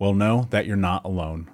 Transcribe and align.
Well, 0.00 0.14
know 0.14 0.46
that 0.48 0.64
you're 0.64 0.76
not 0.76 1.04
alone. 1.04 1.50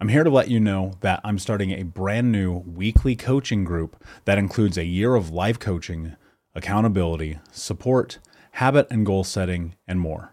I'm 0.00 0.08
here 0.08 0.24
to 0.24 0.30
let 0.30 0.48
you 0.48 0.58
know 0.58 0.92
that 1.00 1.20
I'm 1.22 1.38
starting 1.38 1.72
a 1.72 1.82
brand 1.82 2.32
new 2.32 2.60
weekly 2.60 3.14
coaching 3.14 3.64
group 3.64 4.02
that 4.24 4.38
includes 4.38 4.78
a 4.78 4.86
year 4.86 5.14
of 5.14 5.28
live 5.28 5.58
coaching, 5.58 6.16
accountability, 6.54 7.38
support, 7.52 8.18
habit 8.52 8.86
and 8.90 9.04
goal 9.04 9.24
setting, 9.24 9.74
and 9.86 10.00
more. 10.00 10.32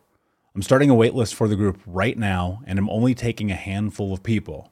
I'm 0.56 0.62
starting 0.62 0.90
a 0.90 0.96
waitlist 0.96 1.34
for 1.34 1.50
the 1.50 1.58
group 1.58 1.82
right 1.86 2.18
now, 2.18 2.62
and 2.66 2.80
I'm 2.80 2.90
only 2.90 3.14
taking 3.14 3.52
a 3.52 3.56
handful 3.56 4.14
of 4.14 4.24
people. 4.24 4.72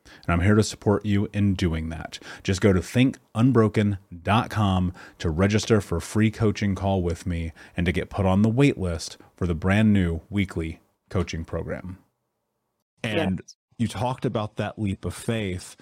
and 0.25 0.33
I'm 0.33 0.41
here 0.41 0.55
to 0.55 0.63
support 0.63 1.05
you 1.05 1.29
in 1.33 1.55
doing 1.55 1.89
that. 1.89 2.19
Just 2.43 2.61
go 2.61 2.73
to 2.73 2.79
thinkunbroken.com 2.79 4.93
to 5.19 5.29
register 5.29 5.81
for 5.81 5.97
a 5.97 6.01
free 6.01 6.31
coaching 6.31 6.75
call 6.75 7.01
with 7.01 7.25
me 7.25 7.51
and 7.75 7.85
to 7.85 7.91
get 7.91 8.09
put 8.09 8.25
on 8.25 8.41
the 8.41 8.49
wait 8.49 8.77
list 8.77 9.17
for 9.35 9.47
the 9.47 9.55
brand 9.55 9.93
new 9.93 10.21
weekly 10.29 10.79
coaching 11.09 11.45
program. 11.45 11.97
And 13.03 13.41
you 13.77 13.87
talked 13.87 14.25
about 14.25 14.57
that 14.57 14.77
leap 14.77 15.05
of 15.05 15.13
faith. 15.13 15.75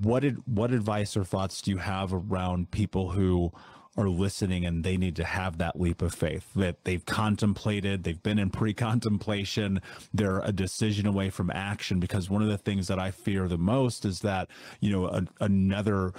what 0.00 0.20
did 0.20 0.38
what 0.46 0.72
advice 0.72 1.16
or 1.16 1.24
thoughts 1.24 1.60
do 1.62 1.70
you 1.70 1.78
have 1.78 2.12
around 2.12 2.70
people 2.70 3.10
who 3.10 3.52
are 3.98 4.08
listening 4.08 4.64
and 4.64 4.84
they 4.84 4.96
need 4.96 5.16
to 5.16 5.24
have 5.24 5.58
that 5.58 5.78
leap 5.78 6.00
of 6.02 6.14
faith 6.14 6.46
that 6.54 6.84
they've 6.84 7.04
contemplated, 7.04 8.04
they've 8.04 8.22
been 8.22 8.38
in 8.38 8.48
pre 8.58 8.72
contemplation, 8.72 9.82
they're 10.14 10.40
a 10.40 10.52
decision 10.52 11.06
away 11.06 11.30
from 11.30 11.50
action. 11.50 11.98
Because 11.98 12.30
one 12.30 12.40
of 12.40 12.48
the 12.48 12.58
things 12.58 12.86
that 12.88 12.98
I 12.98 13.10
fear 13.10 13.48
the 13.48 13.58
most 13.58 14.04
is 14.04 14.20
that, 14.20 14.48
you 14.80 14.92
know, 14.92 15.06
a, 15.06 15.24
another 15.40 16.12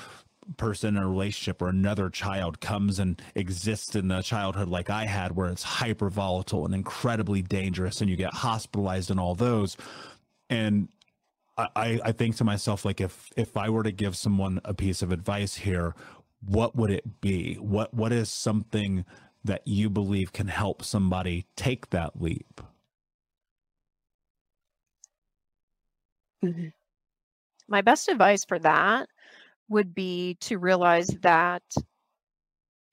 person 0.58 0.98
in 0.98 1.04
a 1.04 1.08
relationship 1.08 1.62
or 1.62 1.70
another 1.70 2.10
child 2.10 2.60
comes 2.60 3.00
and 3.00 3.22
exists 3.36 3.96
in 3.96 4.12
a 4.12 4.22
childhood 4.22 4.68
like 4.68 4.90
I 4.90 5.06
had, 5.06 5.36
where 5.36 5.50
it's 5.50 5.64
hyper 5.64 6.10
volatile 6.10 6.66
and 6.66 6.74
incredibly 6.74 7.42
dangerous, 7.42 8.02
and 8.02 8.10
you 8.10 8.18
get 8.18 8.34
hospitalized 8.34 9.10
and 9.10 9.20
all 9.20 9.36
those. 9.36 9.78
And 10.50 10.90
I, 11.76 12.00
I 12.04 12.12
think 12.14 12.38
to 12.38 12.44
myself, 12.44 12.86
like 12.86 13.02
if 13.02 13.32
if 13.36 13.58
I 13.58 13.70
were 13.70 13.84
to 13.84 13.92
give 13.92 14.16
someone 14.16 14.62
a 14.64 14.74
piece 14.74 15.02
of 15.02 15.12
advice 15.12 15.56
here, 15.56 15.94
what 16.46 16.76
would 16.76 16.92
it 16.92 17.22
be? 17.22 17.56
What 17.56 17.94
what 17.94 18.12
is 18.12 18.30
something 18.32 19.06
that 19.44 19.68
you 19.68 19.90
believe 19.90 20.34
can 20.34 20.48
help 20.48 20.84
somebody 20.84 21.46
take 21.56 21.90
that 21.92 22.22
leap? 22.22 22.62
Mm-hmm. 26.44 26.68
My 27.68 27.82
best 27.82 28.08
advice 28.10 28.46
for 28.46 28.60
that 28.60 29.10
would 29.70 29.94
be 29.94 30.38
to 30.42 30.58
realize 30.58 31.08
that 31.22 31.64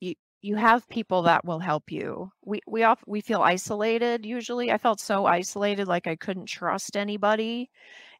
you 0.00 0.14
you 0.42 0.56
have 0.56 0.88
people 0.88 1.22
that 1.22 1.44
will 1.44 1.58
help 1.60 1.90
you. 1.90 2.30
We 2.44 2.60
we 2.66 2.82
off 2.82 3.02
we 3.06 3.20
feel 3.20 3.42
isolated 3.42 4.26
usually. 4.26 4.70
I 4.72 4.78
felt 4.78 5.00
so 5.00 5.26
isolated 5.26 5.88
like 5.88 6.06
I 6.06 6.16
couldn't 6.16 6.46
trust 6.46 6.96
anybody 6.96 7.70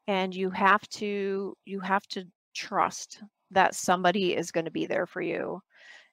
and 0.06 0.34
you 0.34 0.50
have 0.50 0.88
to 0.90 1.56
you 1.64 1.80
have 1.80 2.06
to 2.08 2.24
trust 2.54 3.22
that 3.50 3.74
somebody 3.74 4.34
is 4.34 4.50
going 4.50 4.64
to 4.64 4.70
be 4.70 4.86
there 4.86 5.06
for 5.06 5.20
you 5.20 5.60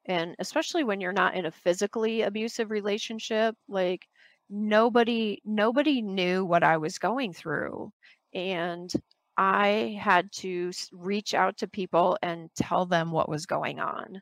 and 0.06 0.36
especially 0.40 0.84
when 0.84 1.00
you're 1.00 1.14
not 1.14 1.36
in 1.36 1.46
a 1.46 1.52
physically 1.52 2.22
abusive 2.22 2.72
relationship 2.72 3.56
like 3.68 4.06
nobody 4.50 5.42
nobody 5.46 6.02
knew 6.02 6.46
what 6.46 6.64
i 6.64 6.78
was 6.78 6.98
going 6.98 7.34
through 7.34 7.92
and 8.34 8.94
i 9.38 9.98
had 10.00 10.32
to 10.32 10.72
reach 10.92 11.34
out 11.34 11.58
to 11.58 11.68
people 11.68 12.18
and 12.22 12.50
tell 12.56 12.86
them 12.86 13.12
what 13.12 13.30
was 13.30 13.46
going 13.46 13.80
on. 13.80 14.22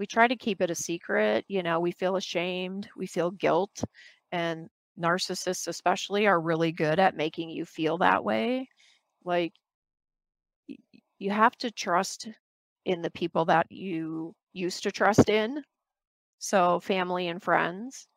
We 0.00 0.06
try 0.06 0.26
to 0.28 0.36
keep 0.36 0.60
it 0.62 0.70
a 0.70 0.74
secret 0.74 1.44
you 1.48 1.62
know 1.62 1.80
we 1.80 1.92
feel 1.92 2.16
ashamed 2.16 2.88
we 2.96 3.06
feel 3.06 3.30
guilt 3.32 3.82
and 4.32 4.68
narcissists 5.00 5.68
especially 5.68 6.26
are 6.26 6.40
really 6.40 6.72
good 6.72 6.98
at 6.98 7.16
making 7.16 7.50
you 7.50 7.64
feel 7.64 7.98
that 7.98 8.24
way 8.24 8.68
like 9.24 9.52
you 11.18 11.30
have 11.30 11.56
to 11.58 11.70
trust 11.70 12.28
in 12.88 13.02
the 13.02 13.10
people 13.12 13.46
that 13.46 13.70
you 13.70 14.34
used 14.54 14.82
to 14.84 14.92
trust 14.92 15.30
in. 15.30 15.62
So 16.40 16.80
family 16.80 17.28
and 17.28 17.42
friends. 17.42 18.08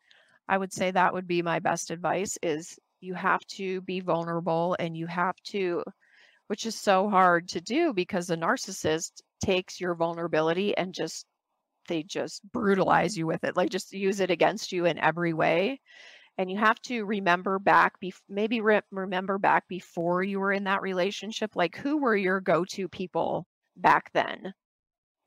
I 0.50 0.58
would 0.58 0.74
say 0.74 0.92
that 0.92 1.14
would 1.14 1.28
be 1.28 1.42
my 1.44 1.60
best 1.60 1.92
advice 1.92 2.38
is 2.44 2.80
you 3.02 3.14
have 3.16 3.42
to 3.58 3.82
be 3.82 4.00
vulnerable 4.02 4.76
and 4.80 4.98
you 4.98 5.08
have 5.08 5.36
to 5.46 5.84
which 6.48 6.66
is 6.66 6.76
so 6.76 7.10
hard 7.10 7.48
to 7.50 7.62
do 7.62 7.94
because 7.94 8.28
the 8.28 8.38
narcissist 8.38 9.22
takes 9.44 9.80
your 9.82 9.96
vulnerability 9.96 10.76
and 10.78 10.94
just 10.94 11.26
they 11.88 12.04
just 12.04 12.42
brutalize 12.52 13.18
you 13.18 13.28
with 13.28 13.44
it 13.44 13.58
like 13.58 13.70
just 13.70 13.94
use 13.94 14.20
it 14.20 14.32
against 14.32 14.72
you 14.72 14.86
in 14.86 14.98
every 15.00 15.34
way 15.34 15.80
and 16.38 16.52
you 16.52 16.58
have 16.58 16.82
to 16.82 17.06
remember 17.06 17.60
back 17.60 18.00
be- 18.00 18.14
maybe 18.30 18.62
re- 18.62 18.82
remember 18.92 19.38
back 19.38 19.68
before 19.68 20.24
you 20.24 20.40
were 20.40 20.54
in 20.54 20.66
that 20.66 20.82
relationship 20.82 21.56
like 21.56 21.76
who 21.78 21.98
were 21.98 22.16
your 22.16 22.42
go-to 22.42 22.88
people 22.90 23.46
back 23.78 24.12
then 24.14 24.54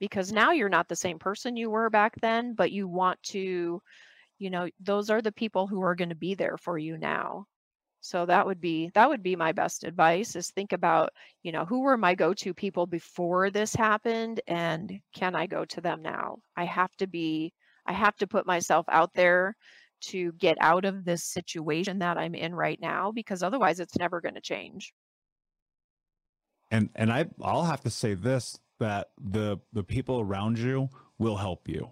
because 0.00 0.32
now 0.32 0.50
you're 0.52 0.68
not 0.68 0.88
the 0.88 0.96
same 0.96 1.18
person 1.18 1.56
you 1.56 1.70
were 1.70 1.90
back 1.90 2.14
then 2.20 2.54
but 2.54 2.72
you 2.72 2.88
want 2.88 3.22
to 3.22 3.80
you 4.38 4.50
know 4.50 4.68
those 4.80 5.10
are 5.10 5.22
the 5.22 5.32
people 5.32 5.66
who 5.66 5.82
are 5.82 5.94
going 5.94 6.08
to 6.08 6.14
be 6.14 6.34
there 6.34 6.56
for 6.56 6.78
you 6.78 6.96
now 6.98 7.44
so 8.00 8.26
that 8.26 8.46
would 8.46 8.60
be 8.60 8.90
that 8.94 9.08
would 9.08 9.22
be 9.22 9.36
my 9.36 9.52
best 9.52 9.84
advice 9.84 10.36
is 10.36 10.50
think 10.50 10.72
about 10.72 11.10
you 11.42 11.52
know 11.52 11.64
who 11.64 11.80
were 11.80 11.96
my 11.96 12.14
go-to 12.14 12.52
people 12.52 12.86
before 12.86 13.50
this 13.50 13.74
happened 13.74 14.40
and 14.46 14.92
can 15.14 15.34
i 15.34 15.46
go 15.46 15.64
to 15.64 15.80
them 15.80 16.02
now 16.02 16.36
i 16.56 16.64
have 16.64 16.94
to 16.96 17.06
be 17.06 17.52
i 17.86 17.92
have 17.92 18.16
to 18.16 18.26
put 18.26 18.46
myself 18.46 18.84
out 18.88 19.10
there 19.14 19.56
to 20.04 20.32
get 20.32 20.56
out 20.60 20.84
of 20.84 21.04
this 21.04 21.24
situation 21.24 21.98
that 22.00 22.18
I'm 22.18 22.34
in 22.34 22.54
right 22.54 22.78
now 22.80 23.10
because 23.12 23.42
otherwise 23.42 23.80
it's 23.80 23.98
never 23.98 24.20
going 24.20 24.34
to 24.34 24.40
change. 24.40 24.92
And 26.70 26.90
and 26.94 27.12
I 27.12 27.26
I'll 27.42 27.64
have 27.64 27.82
to 27.82 27.90
say 27.90 28.14
this 28.14 28.58
that 28.78 29.10
the 29.20 29.58
the 29.72 29.82
people 29.82 30.20
around 30.20 30.58
you 30.58 30.88
will 31.18 31.36
help 31.36 31.68
you. 31.68 31.90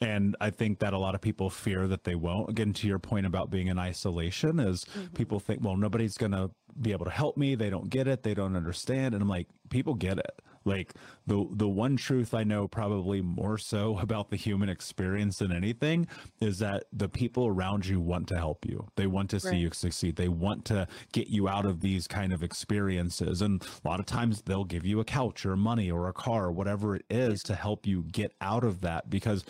And 0.00 0.36
I 0.40 0.50
think 0.50 0.80
that 0.80 0.92
a 0.92 0.98
lot 0.98 1.14
of 1.14 1.20
people 1.20 1.48
fear 1.48 1.86
that 1.86 2.04
they 2.04 2.14
won't. 2.14 2.50
Again, 2.50 2.72
to 2.74 2.86
your 2.86 2.98
point 2.98 3.26
about 3.26 3.50
being 3.50 3.68
in 3.68 3.78
isolation, 3.78 4.60
is 4.60 4.84
mm-hmm. 4.84 5.14
people 5.14 5.40
think, 5.40 5.62
well, 5.62 5.76
nobody's 5.76 6.18
going 6.18 6.32
to 6.32 6.50
be 6.80 6.92
able 6.92 7.04
to 7.06 7.10
help 7.10 7.36
me. 7.36 7.54
They 7.54 7.70
don't 7.70 7.88
get 7.88 8.06
it. 8.08 8.22
They 8.22 8.34
don't 8.34 8.56
understand. 8.56 9.14
And 9.14 9.22
I'm 9.22 9.28
like, 9.28 9.48
people 9.70 9.94
get 9.94 10.18
it. 10.18 10.42
Like 10.64 10.92
the 11.26 11.46
the 11.50 11.68
one 11.68 11.96
truth 11.96 12.34
I 12.34 12.44
know 12.44 12.68
probably 12.68 13.20
more 13.20 13.58
so 13.58 13.98
about 14.02 14.30
the 14.30 14.36
human 14.36 14.68
experience 14.68 15.38
than 15.38 15.52
anything 15.52 16.06
is 16.40 16.58
that 16.58 16.84
the 16.92 17.08
people 17.08 17.46
around 17.46 17.86
you 17.86 18.00
want 18.00 18.28
to 18.28 18.36
help 18.36 18.64
you. 18.66 18.88
They 18.96 19.06
want 19.06 19.30
to 19.30 19.40
see 19.40 19.48
right. 19.48 19.58
you 19.58 19.70
succeed. 19.72 20.16
They 20.16 20.28
want 20.28 20.64
to 20.66 20.86
get 21.12 21.28
you 21.28 21.48
out 21.48 21.66
of 21.66 21.80
these 21.80 22.06
kind 22.06 22.32
of 22.32 22.42
experiences. 22.42 23.42
And 23.42 23.62
a 23.84 23.88
lot 23.88 24.00
of 24.00 24.06
times 24.06 24.42
they'll 24.42 24.64
give 24.64 24.86
you 24.86 25.00
a 25.00 25.04
couch 25.04 25.44
or 25.46 25.56
money 25.56 25.90
or 25.90 26.08
a 26.08 26.12
car 26.12 26.46
or 26.46 26.52
whatever 26.52 26.96
it 26.96 27.04
is 27.10 27.42
to 27.44 27.54
help 27.54 27.86
you 27.86 28.02
get 28.02 28.32
out 28.40 28.64
of 28.64 28.80
that 28.82 29.10
because 29.10 29.44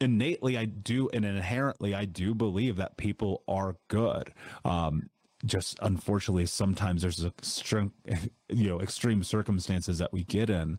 innately 0.00 0.56
I 0.56 0.64
do 0.66 1.08
and 1.12 1.24
inherently 1.24 1.94
I 1.94 2.04
do 2.04 2.34
believe 2.34 2.76
that 2.76 2.96
people 2.96 3.42
are 3.48 3.76
good. 3.88 4.32
Um, 4.64 5.10
just 5.44 5.78
unfortunately 5.82 6.46
sometimes 6.46 7.02
there's 7.02 7.24
extreme 7.24 7.92
you 8.48 8.68
know 8.68 8.80
extreme 8.80 9.22
circumstances 9.22 9.98
that 9.98 10.12
we 10.12 10.24
get 10.24 10.50
in. 10.50 10.78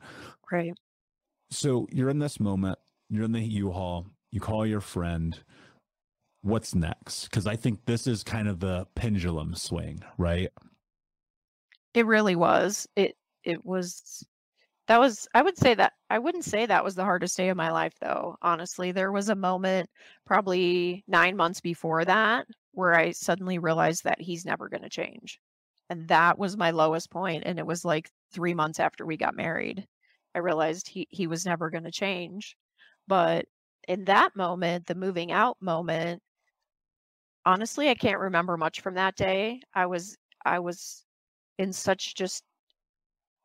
Right. 0.51 0.73
So 1.51 1.87
you're 1.91 2.09
in 2.09 2.19
this 2.19 2.39
moment 2.39 2.79
you're 3.09 3.25
in 3.25 3.31
the 3.31 3.41
u-haul 3.41 4.07
you 4.31 4.39
call 4.39 4.65
your 4.65 4.81
friend. 4.81 5.37
What's 6.41 6.75
next? 6.75 7.25
Because 7.25 7.47
i 7.47 7.55
think 7.55 7.85
this 7.85 8.07
is 8.07 8.23
kind 8.23 8.47
of 8.47 8.59
the 8.59 8.87
pendulum 8.95 9.55
swing 9.55 10.03
right? 10.17 10.49
It 11.93 12.05
really 12.05 12.35
was. 12.35 12.87
It 12.95 13.15
it 13.43 13.65
was 13.65 14.25
that 14.87 14.99
was 14.99 15.27
i 15.35 15.41
would 15.41 15.57
say 15.57 15.75
that 15.75 15.93
i 16.09 16.17
wouldn't 16.19 16.43
say 16.43 16.65
that 16.65 16.83
was 16.83 16.95
the 16.95 17.03
hardest 17.03 17.37
day 17.37 17.49
of 17.49 17.57
my 17.57 17.71
life 17.71 17.93
though 18.01 18.35
honestly. 18.41 18.91
There 18.91 19.11
was 19.11 19.29
a 19.29 19.35
moment 19.35 19.89
probably 20.25 21.03
nine 21.07 21.35
months 21.37 21.61
before 21.61 22.03
that 22.05 22.47
where 22.79 22.95
I 22.95 23.11
suddenly 23.11 23.59
realized 23.59 24.05
that 24.05 24.21
he's 24.21 24.45
never 24.45 24.69
going 24.69 24.83
to 24.83 24.89
change. 24.89 25.37
And 25.89 26.07
that 26.07 26.39
was 26.39 26.55
my 26.55 26.71
lowest 26.71 27.11
point. 27.11 27.43
And 27.45 27.59
it 27.59 27.65
was 27.65 27.83
like 27.83 28.09
three 28.31 28.53
months 28.53 28.79
after 28.79 29.05
we 29.05 29.17
got 29.17 29.35
married. 29.35 29.85
I 30.33 30.39
realized 30.39 30.87
he, 30.87 31.05
he 31.09 31.27
was 31.27 31.45
never 31.45 31.69
going 31.69 31.83
to 31.83 31.91
change. 31.91 32.55
But 33.05 33.47
in 33.89 34.05
that 34.05 34.33
moment, 34.33 34.85
the 34.85 34.95
moving 34.95 35.29
out 35.33 35.57
moment, 35.59 36.21
honestly, 37.45 37.89
I 37.89 37.95
can't 37.95 38.19
remember 38.19 38.55
much 38.55 38.79
from 38.79 38.93
that 38.93 39.17
day. 39.17 39.59
I 39.73 39.85
was, 39.85 40.15
I 40.45 40.59
was 40.59 41.03
in 41.57 41.73
such 41.73 42.15
just 42.15 42.43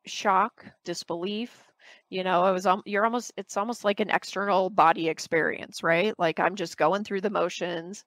shock, 0.05 0.65
disbelief. 0.85 1.61
You 2.09 2.23
know, 2.23 2.41
I 2.43 2.51
was, 2.51 2.65
you're 2.85 3.03
almost, 3.03 3.33
it's 3.35 3.57
almost 3.57 3.83
like 3.83 3.99
an 3.99 4.11
external 4.11 4.69
body 4.69 5.09
experience, 5.09 5.83
right? 5.83 6.13
Like 6.17 6.39
I'm 6.39 6.55
just 6.55 6.77
going 6.77 7.03
through 7.03 7.21
the 7.21 7.29
motions. 7.29 8.05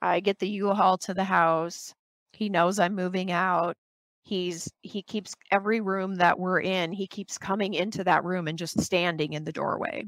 I 0.00 0.20
get 0.20 0.38
the 0.38 0.48
U-Haul 0.48 0.98
to 0.98 1.14
the 1.14 1.24
house. 1.24 1.94
He 2.32 2.48
knows 2.48 2.78
I'm 2.78 2.94
moving 2.94 3.32
out. 3.32 3.76
He's 4.22 4.70
he 4.82 5.02
keeps 5.02 5.34
every 5.50 5.80
room 5.80 6.16
that 6.16 6.38
we're 6.38 6.60
in, 6.60 6.92
he 6.92 7.06
keeps 7.06 7.38
coming 7.38 7.74
into 7.74 8.04
that 8.04 8.24
room 8.24 8.46
and 8.46 8.58
just 8.58 8.80
standing 8.80 9.32
in 9.32 9.44
the 9.44 9.52
doorway. 9.52 10.04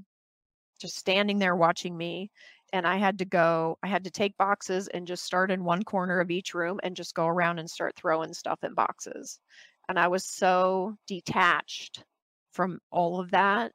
Just 0.78 0.97
standing 0.97 1.38
there 1.38 1.56
watching 1.56 1.97
me. 1.97 2.30
And 2.73 2.87
I 2.87 2.99
had 2.99 3.18
to 3.18 3.25
go, 3.25 3.78
I 3.82 3.88
had 3.88 4.04
to 4.04 4.11
take 4.11 4.37
boxes 4.37 4.88
and 4.88 5.06
just 5.06 5.25
start 5.25 5.50
in 5.50 5.64
one 5.64 5.82
corner 5.82 6.20
of 6.20 6.30
each 6.30 6.54
room 6.54 6.78
and 6.82 6.94
just 6.94 7.14
go 7.14 7.26
around 7.26 7.59
and 7.59 7.68
start 7.68 7.97
throwing 7.97 8.32
stuff 8.32 8.62
in 8.62 8.75
boxes. 8.75 9.40
And 9.88 9.99
I 9.99 10.09
was 10.09 10.25
so 10.25 10.94
detached 11.09 12.04
from 12.52 12.78
all 12.90 13.20
of 13.20 13.30
that. 13.32 13.73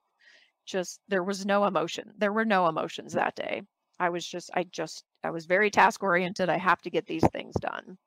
Just 0.65 0.99
there 1.09 1.23
was 1.23 1.45
no 1.45 1.65
emotion. 1.65 2.11
There 2.17 2.33
were 2.33 2.45
no 2.45 2.67
emotions 2.67 3.13
that 3.13 3.35
day. 3.35 3.63
I 3.99 4.09
was 4.09 4.25
just, 4.25 4.49
I 4.53 4.63
just 4.71 5.03
I 5.25 5.31
was 5.31 5.45
very 5.45 5.71
task 5.71 6.03
oriented. 6.03 6.49
I 6.49 6.57
have 6.57 6.81
to 6.83 6.89
get 6.89 7.07
these 7.07 7.27
things 7.29 7.55
done. 7.59 7.97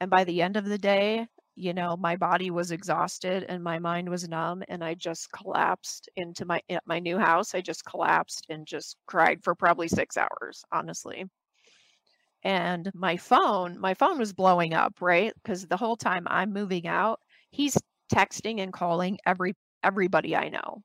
And 0.00 0.10
by 0.10 0.24
the 0.24 0.42
end 0.42 0.56
of 0.56 0.64
the 0.66 0.78
day, 0.78 1.26
you 1.54 1.74
know, 1.74 1.96
my 1.96 2.16
body 2.16 2.50
was 2.50 2.70
exhausted 2.72 3.44
and 3.48 3.62
my 3.62 3.78
mind 3.78 4.08
was 4.08 4.28
numb 4.28 4.62
and 4.68 4.84
I 4.84 4.94
just 4.94 5.32
collapsed 5.32 6.08
into 6.16 6.44
my 6.44 6.60
my 6.86 6.98
new 6.98 7.18
house. 7.18 7.54
I 7.54 7.60
just 7.60 7.84
collapsed 7.84 8.46
and 8.48 8.66
just 8.66 8.96
cried 9.06 9.42
for 9.44 9.54
probably 9.54 9.88
6 9.88 10.16
hours, 10.16 10.64
honestly. 10.72 11.26
And 12.44 12.90
my 12.94 13.16
phone, 13.16 13.78
my 13.80 13.94
phone 13.94 14.18
was 14.18 14.32
blowing 14.32 14.74
up, 14.74 15.00
right? 15.00 15.32
Because 15.42 15.66
the 15.66 15.76
whole 15.76 15.96
time 15.96 16.26
I'm 16.28 16.52
moving 16.52 16.86
out, 16.86 17.20
he's 17.50 17.76
texting 18.12 18.60
and 18.60 18.72
calling 18.72 19.18
every 19.26 19.54
everybody 19.82 20.36
I 20.36 20.48
know, 20.48 20.82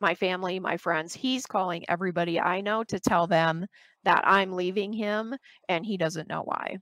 my 0.00 0.14
family, 0.14 0.58
my 0.60 0.76
friends. 0.76 1.14
He's 1.14 1.46
calling 1.46 1.84
everybody 1.88 2.40
I 2.40 2.60
know 2.60 2.84
to 2.84 3.00
tell 3.00 3.26
them 3.26 3.66
that 4.04 4.26
I'm 4.26 4.52
leaving 4.52 4.92
him 4.92 5.34
and 5.68 5.84
he 5.84 5.96
doesn't 5.96 6.28
know 6.28 6.42
why. 6.42 6.78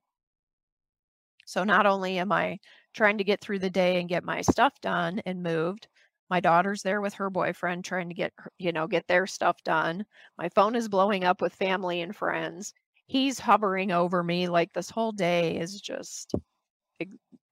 So 1.46 1.64
not 1.64 1.86
only 1.86 2.18
am 2.18 2.30
I 2.32 2.58
trying 2.94 3.18
to 3.18 3.24
get 3.24 3.40
through 3.40 3.58
the 3.60 3.70
day 3.70 3.98
and 4.00 4.08
get 4.08 4.22
my 4.24 4.40
stuff 4.42 4.80
done 4.80 5.20
and 5.26 5.42
moved, 5.42 5.88
my 6.30 6.40
daughter's 6.40 6.82
there 6.82 7.00
with 7.00 7.14
her 7.14 7.30
boyfriend 7.30 7.84
trying 7.84 8.08
to 8.08 8.14
get 8.14 8.32
you 8.58 8.70
know 8.72 8.86
get 8.86 9.06
their 9.08 9.26
stuff 9.26 9.62
done. 9.64 10.04
My 10.36 10.48
phone 10.50 10.76
is 10.76 10.88
blowing 10.88 11.24
up 11.24 11.40
with 11.40 11.54
family 11.54 12.02
and 12.02 12.14
friends. 12.14 12.72
He's 13.06 13.38
hovering 13.40 13.90
over 13.92 14.22
me 14.22 14.48
like 14.48 14.72
this 14.74 14.90
whole 14.90 15.12
day 15.12 15.56
is 15.58 15.80
just 15.80 16.34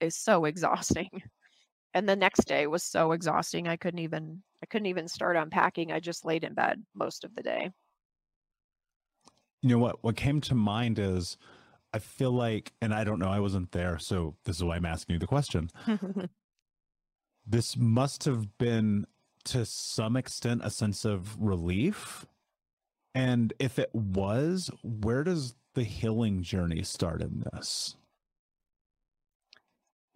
is 0.00 0.16
so 0.16 0.44
exhausting. 0.46 1.11
And 1.97 2.07
the 2.07 2.15
next 2.15 2.47
day 2.47 2.67
was 2.67 2.83
so 2.83 3.12
exhausting. 3.12 3.69
I 3.69 3.76
couldn't 3.76 4.00
even 4.00 4.43
I 4.62 4.67
couldn't 4.67 4.85
even 4.85 5.09
start 5.09 5.35
unpacking. 5.35 5.93
I 5.93 5.99
just 5.99 6.26
laid 6.26 6.45
in 6.45 6.53
bed 6.53 6.85
most 6.95 7.25
of 7.25 7.35
the 7.35 7.43
day. 7.43 7.71
You 9.62 9.71
know 9.71 9.79
what 9.79 10.05
what 10.05 10.15
came 10.15 10.43
to 10.43 10.55
mind 10.55 10.99
is 10.99 11.38
I 11.95 11.99
feel 12.00 12.33
like 12.33 12.75
and 12.83 12.93
I 12.93 13.03
don't 13.05 13.19
know, 13.19 13.31
I 13.31 13.41
wasn't 13.41 13.73
there, 13.73 13.99
so 13.99 14.35
this 14.45 14.57
is 14.57 14.62
why 14.62 14.76
I'm 14.76 14.85
asking 14.85 15.15
you 15.15 15.19
the 15.21 15.26
question. 15.26 15.71
this 17.47 17.79
must 17.79 18.25
have 18.25 18.59
been 18.59 19.07
to 19.45 19.65
some 19.65 20.17
extent 20.19 20.61
a 20.65 20.71
sense 20.71 21.07
of 21.07 21.41
relief. 21.41 22.26
And 23.15 23.55
if 23.59 23.79
it 23.79 23.95
was, 23.95 24.71
where 24.83 25.25
does 25.25 25.55
the 25.73 25.85
healing 25.85 26.43
journey 26.43 26.83
start 26.83 27.23
in 27.23 27.43
this? 27.55 27.97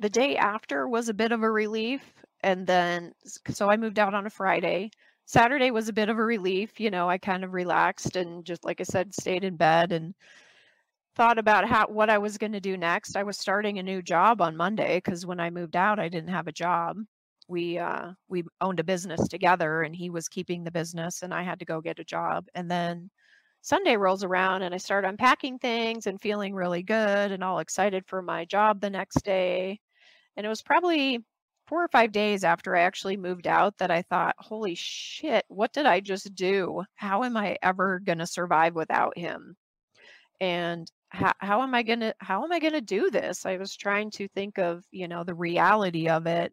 The 0.01 0.11
day 0.11 0.37
after 0.37 0.89
was 0.89 1.09
a 1.09 1.15
bit 1.15 1.33
of 1.33 1.43
a 1.43 1.51
relief. 1.51 2.03
And 2.43 2.67
then, 2.67 3.13
so 3.51 3.71
I 3.71 3.77
moved 3.77 3.99
out 3.99 4.15
on 4.15 4.27
a 4.27 4.31
Friday. 4.31 4.91
Saturday 5.27 5.71
was 5.71 5.89
a 5.89 5.93
bit 5.93 6.09
of 6.09 6.19
a 6.19 6.25
relief. 6.25 6.81
You 6.81 6.91
know, 6.91 7.09
I 7.09 7.19
kind 7.19 7.45
of 7.45 7.53
relaxed 7.53 8.17
and 8.17 8.45
just, 8.45 8.65
like 8.65 8.81
I 8.81 8.85
said, 8.85 9.15
stayed 9.15 9.45
in 9.45 9.57
bed 9.57 9.93
and 9.93 10.15
thought 11.17 11.39
about 11.39 11.69
how 11.69 11.87
what 11.87 12.11
I 12.11 12.19
was 12.19 12.39
going 12.39 12.53
to 12.53 12.61
do 12.61 12.77
next. 12.77 13.17
I 13.17 13.23
was 13.25 13.39
starting 13.39 13.79
a 13.79 13.83
new 13.83 14.03
job 14.03 14.41
on 14.41 14.57
Monday 14.57 14.97
because 14.99 15.27
when 15.27 15.41
I 15.41 15.51
moved 15.51 15.77
out, 15.77 15.99
I 16.01 16.09
didn't 16.09 16.31
have 16.31 16.49
a 16.49 16.53
job. 16.53 16.97
We 17.49 17.79
uh, 17.79 18.13
we 18.29 18.45
owned 18.61 18.81
a 18.81 18.85
business 18.85 19.29
together, 19.29 19.83
and 19.83 19.95
he 19.95 20.09
was 20.11 20.29
keeping 20.29 20.65
the 20.65 20.71
business, 20.71 21.23
and 21.23 21.35
I 21.35 21.43
had 21.43 21.59
to 21.59 21.65
go 21.65 21.81
get 21.81 21.99
a 21.99 22.05
job. 22.05 22.47
And 22.55 22.71
then 22.71 23.11
Sunday 23.63 23.97
rolls 23.97 24.25
around, 24.25 24.63
and 24.63 24.75
I 24.75 24.79
start 24.79 25.05
unpacking 25.05 25.59
things 25.59 26.07
and 26.07 26.21
feeling 26.21 26.55
really 26.55 26.83
good 26.83 27.33
and 27.33 27.45
all 27.45 27.59
excited 27.59 28.05
for 28.07 28.23
my 28.23 28.45
job 28.47 28.81
the 28.81 28.91
next 28.91 29.23
day. 29.25 29.81
And 30.37 30.47
it 30.47 30.49
was 30.49 30.63
probably 30.63 31.25
four 31.67 31.85
or 31.85 31.89
five 31.89 32.13
days 32.13 32.45
after 32.45 32.77
I 32.77 32.83
actually 32.83 33.17
moved 33.17 33.47
out 33.47 33.79
that 33.79 33.91
I 33.91 34.03
thought, 34.03 34.35
holy 34.39 34.75
shit, 34.75 35.45
what 35.49 35.73
did 35.73 35.87
I 35.87 36.01
just 36.01 36.35
do? 36.35 36.85
How 36.97 37.25
am 37.25 37.37
I 37.37 37.57
ever 37.63 38.01
going 38.01 38.19
to 38.19 38.27
survive 38.27 38.75
without 38.75 39.17
him? 39.17 39.57
And 40.41 40.91
how, 41.11 41.33
how 41.39 41.63
am 41.63 41.75
I 41.75 41.83
going 41.83 42.01
to 42.01 42.15
how 42.19 42.45
am 42.45 42.53
I 42.53 42.59
going 42.61 42.73
to 42.75 42.81
do 42.81 43.11
this? 43.11 43.47
I 43.47 43.57
was 43.57 43.77
trying 43.77 44.11
to 44.13 44.29
think 44.29 44.59
of, 44.59 44.85
you 44.91 45.09
know, 45.09 45.25
the 45.25 45.35
reality 45.35 46.09
of 46.09 46.27
it 46.27 46.53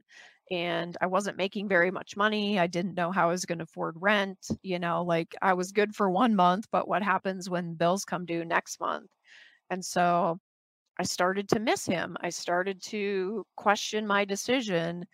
and 0.52 0.96
I 1.02 1.08
wasn't 1.08 1.38
making 1.38 1.68
very 1.68 1.92
much 1.92 2.16
money. 2.18 2.60
I 2.60 2.68
didn't 2.68 2.96
know 2.96 3.12
how 3.12 3.28
I 3.30 3.32
was 3.32 3.46
going 3.46 3.60
to 3.60 3.66
afford 3.66 3.96
rent, 4.00 4.40
you 4.64 4.80
know, 4.80 5.04
like 5.04 5.36
I 5.42 5.54
was 5.54 5.72
good 5.72 5.96
for 5.96 6.10
1 6.10 6.36
month, 6.36 6.66
but 6.72 6.88
what 6.88 7.04
happens 7.04 7.50
when 7.50 7.76
bills 7.76 8.06
come 8.06 8.26
due 8.26 8.46
next 8.46 8.80
month? 8.80 9.10
And 9.70 9.84
so 9.84 10.40
I 11.00 11.04
started 11.04 11.50
to 11.50 11.60
miss 11.60 11.86
him. 11.86 12.18
I 12.22 12.30
started 12.30 12.82
to 12.84 13.46
question 13.56 14.08
my 14.08 14.26
decision. 14.26 15.06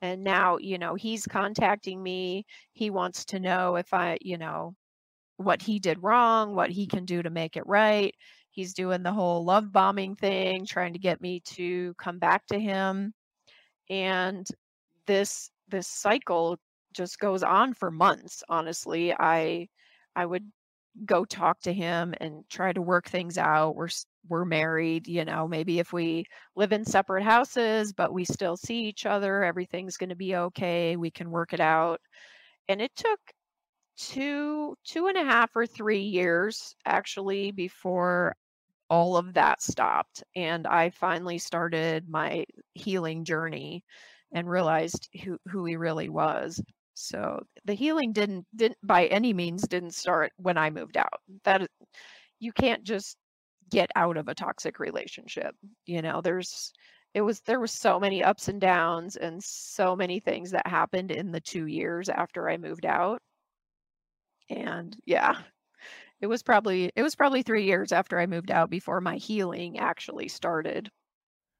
And 0.00 0.24
now, 0.24 0.58
you 0.58 0.78
know, 0.78 0.94
he's 0.94 1.26
contacting 1.26 2.02
me. 2.02 2.44
He 2.72 2.90
wants 2.90 3.24
to 3.26 3.40
know 3.40 3.76
if 3.76 3.92
I, 3.94 4.18
you 4.20 4.38
know, 4.38 4.74
what 5.36 5.62
he 5.62 5.78
did 5.78 6.02
wrong, 6.02 6.54
what 6.54 6.70
he 6.70 6.86
can 6.86 7.04
do 7.04 7.22
to 7.22 7.30
make 7.30 7.56
it 7.56 7.66
right. 7.66 8.14
He's 8.50 8.74
doing 8.74 9.02
the 9.02 9.12
whole 9.12 9.44
love 9.44 9.72
bombing 9.72 10.14
thing, 10.16 10.66
trying 10.66 10.92
to 10.92 10.98
get 10.98 11.20
me 11.20 11.40
to 11.56 11.94
come 11.94 12.18
back 12.18 12.46
to 12.48 12.58
him. 12.58 13.14
And 13.90 14.46
this 15.06 15.50
this 15.68 15.88
cycle 15.88 16.58
just 16.94 17.18
goes 17.18 17.42
on 17.42 17.74
for 17.74 17.90
months, 17.90 18.42
honestly. 18.48 19.14
I 19.18 19.68
I 20.16 20.26
would 20.26 20.50
go 21.04 21.24
talk 21.24 21.60
to 21.62 21.72
him 21.72 22.14
and 22.20 22.44
try 22.50 22.72
to 22.72 22.82
work 22.82 23.08
things 23.08 23.38
out. 23.38 23.76
We're 23.76 23.88
we're 24.28 24.44
married, 24.44 25.08
you 25.08 25.24
know, 25.24 25.48
maybe 25.48 25.78
if 25.78 25.92
we 25.92 26.26
live 26.54 26.72
in 26.72 26.84
separate 26.84 27.24
houses, 27.24 27.92
but 27.92 28.12
we 28.12 28.24
still 28.24 28.56
see 28.56 28.84
each 28.84 29.04
other, 29.04 29.42
everything's 29.42 29.96
going 29.96 30.10
to 30.10 30.16
be 30.16 30.36
okay. 30.36 30.96
We 30.96 31.10
can 31.10 31.30
work 31.30 31.52
it 31.52 31.60
out. 31.60 32.00
And 32.68 32.80
it 32.80 32.94
took 32.94 33.18
two, 33.96 34.76
two 34.84 35.08
and 35.08 35.16
a 35.16 35.24
half 35.24 35.50
or 35.56 35.66
three 35.66 36.02
years 36.02 36.74
actually 36.86 37.50
before 37.50 38.36
all 38.88 39.16
of 39.16 39.34
that 39.34 39.62
stopped. 39.62 40.22
And 40.36 40.66
I 40.66 40.90
finally 40.90 41.38
started 41.38 42.08
my 42.08 42.44
healing 42.74 43.24
journey 43.24 43.84
and 44.32 44.48
realized 44.48 45.08
who, 45.24 45.38
who 45.46 45.64
he 45.64 45.76
really 45.76 46.08
was. 46.08 46.62
So 47.02 47.40
the 47.64 47.74
healing 47.74 48.12
didn't 48.12 48.46
didn't 48.56 48.78
by 48.82 49.06
any 49.06 49.32
means 49.32 49.66
didn't 49.68 49.94
start 49.94 50.32
when 50.36 50.58
I 50.58 50.70
moved 50.70 50.96
out. 50.96 51.20
That 51.44 51.68
you 52.40 52.52
can't 52.52 52.84
just 52.84 53.16
get 53.70 53.90
out 53.96 54.16
of 54.18 54.28
a 54.28 54.34
toxic 54.34 54.78
relationship. 54.80 55.54
You 55.86 56.02
know, 56.02 56.20
there's 56.22 56.72
it 57.14 57.22
was 57.22 57.40
there 57.42 57.60
was 57.60 57.72
so 57.72 58.00
many 58.00 58.22
ups 58.24 58.48
and 58.48 58.60
downs 58.60 59.16
and 59.16 59.42
so 59.44 59.96
many 59.96 60.20
things 60.20 60.50
that 60.52 60.66
happened 60.66 61.10
in 61.12 61.32
the 61.32 61.40
2 61.40 61.66
years 61.66 62.08
after 62.08 62.48
I 62.50 62.56
moved 62.58 62.86
out. 62.86 63.20
And 64.50 64.96
yeah, 65.04 65.42
it 66.20 66.28
was 66.28 66.42
probably 66.42 66.92
it 66.96 67.02
was 67.02 67.16
probably 67.16 67.42
3 67.42 67.64
years 67.64 67.92
after 67.92 68.18
I 68.20 68.26
moved 68.26 68.50
out 68.50 68.70
before 68.70 69.00
my 69.00 69.16
healing 69.16 69.78
actually 69.78 70.28
started. 70.28 70.90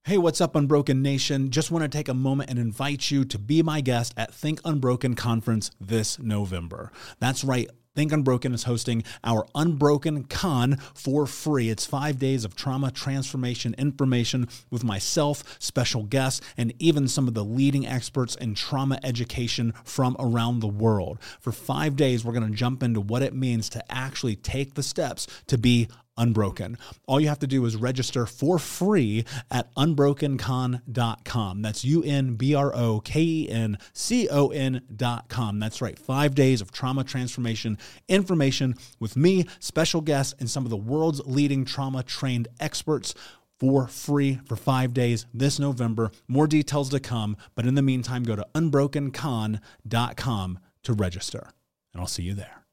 Hey, 0.05 0.19
what's 0.19 0.41
up, 0.41 0.57
Unbroken 0.57 1.01
Nation? 1.01 1.53
Just 1.53 1.71
want 1.71 1.85
to 1.85 1.89
take 1.89 2.09
a 2.09 2.15
moment 2.15 2.51
and 2.51 2.59
invite 2.59 3.13
you 3.13 3.25
to 3.27 3.39
be 3.39 3.63
my 3.63 3.81
guest 3.81 4.13
at 4.17 4.35
Think 4.35 4.61
Unbroken 4.65 5.15
Conference 5.15 5.71
this 5.81 6.19
November. 6.19 6.91
That's 7.21 7.45
right. 7.45 7.71
Think 7.95 8.11
Unbroken 8.11 8.53
is 8.53 8.65
hosting 8.65 9.05
our 9.23 9.47
Unbroken 9.55 10.25
Con 10.25 10.79
for 10.93 11.25
free. 11.27 11.71
It's 11.71 11.87
five 11.87 12.19
days 12.19 12.45
of 12.45 12.57
trauma 12.57 12.91
transformation 12.91 13.77
information 13.79 14.49
with 14.73 14.83
myself, 14.83 15.57
special 15.61 16.03
guests, 16.03 16.41
and 16.57 16.75
even 16.81 17.07
some 17.07 17.29
of 17.29 17.35
the 17.35 17.45
leading 17.45 17.87
experts 17.87 18.35
in 18.35 18.57
trauma 18.57 18.99
education 19.05 19.73
from 19.85 20.17
around 20.19 20.59
the 20.61 20.67
world. 20.67 21.21
For 21.39 21.53
five 21.53 21.95
days, 21.95 22.25
we're 22.25 22.33
going 22.33 22.51
to 22.51 22.57
jump 22.57 22.83
into 22.83 23.01
what 23.01 23.23
it 23.23 23.35
means 23.35 23.69
to 23.69 23.93
actually 23.93 24.35
take 24.35 24.75
the 24.75 24.83
steps 24.83 25.29
to 25.47 25.57
be 25.57 25.87
Unbroken. 26.17 26.77
All 27.07 27.21
you 27.21 27.29
have 27.29 27.39
to 27.39 27.47
do 27.47 27.65
is 27.65 27.75
register 27.75 28.27
for 28.27 28.59
free 28.59 29.25
at 29.51 29.75
unbrokencon.com. 29.77 31.63
That's 31.63 31.85
U 31.85 32.03
N 32.03 32.35
B 32.35 32.55
R 32.55 32.75
O 32.75 33.01
K 33.01 33.23
E 33.23 33.49
N 33.49 33.79
C 33.95 34.29
O 34.29 34.49
N.com. 34.49 35.59
That's 35.59 35.81
right, 35.81 35.99
five 35.99 36.35
days 36.35 36.61
of 36.61 36.71
trauma 36.71 37.05
transformation 37.05 37.79
information 38.09 38.75
with 39.01 39.17
me, 39.17 39.47
special 39.59 40.03
guests, 40.03 40.35
and 40.39 40.51
some 40.51 40.65
of 40.65 40.71
the 40.71 40.77
world's 40.77 41.23
leading 41.25 41.65
trauma 41.65 42.03
trained 42.03 42.49
experts 42.61 43.15
for 43.63 43.87
free 43.87 44.41
for 44.45 44.57
five 44.57 44.93
days 44.93 45.25
this 45.33 45.61
November. 45.61 46.11
More 46.27 46.49
details 46.49 46.91
to 46.91 46.99
come, 46.99 47.37
but 47.55 47.65
in 47.65 47.77
the 47.77 47.83
meantime, 47.83 48.25
go 48.25 48.35
to 48.35 48.45
unbrokencon.com 48.57 50.59
to 50.83 50.93
register, 50.93 51.49
and 51.95 52.01
I'll 52.01 52.09
see 52.09 52.25
you 52.25 52.35
there. 52.35 52.65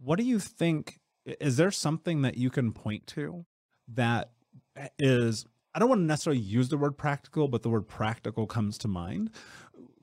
What 0.00 0.16
do 0.16 0.24
you 0.24 0.38
think 0.38 0.99
is 1.24 1.56
there 1.56 1.70
something 1.70 2.22
that 2.22 2.36
you 2.36 2.50
can 2.50 2.72
point 2.72 3.06
to 3.08 3.44
that 3.88 4.30
is 4.98 5.46
I 5.74 5.78
don't 5.78 5.88
want 5.88 6.00
to 6.00 6.06
necessarily 6.06 6.40
use 6.40 6.68
the 6.68 6.78
word 6.78 6.96
practical, 6.96 7.48
but 7.48 7.62
the 7.62 7.68
word 7.68 7.86
practical 7.86 8.46
comes 8.46 8.78
to 8.78 8.88
mind. 8.88 9.30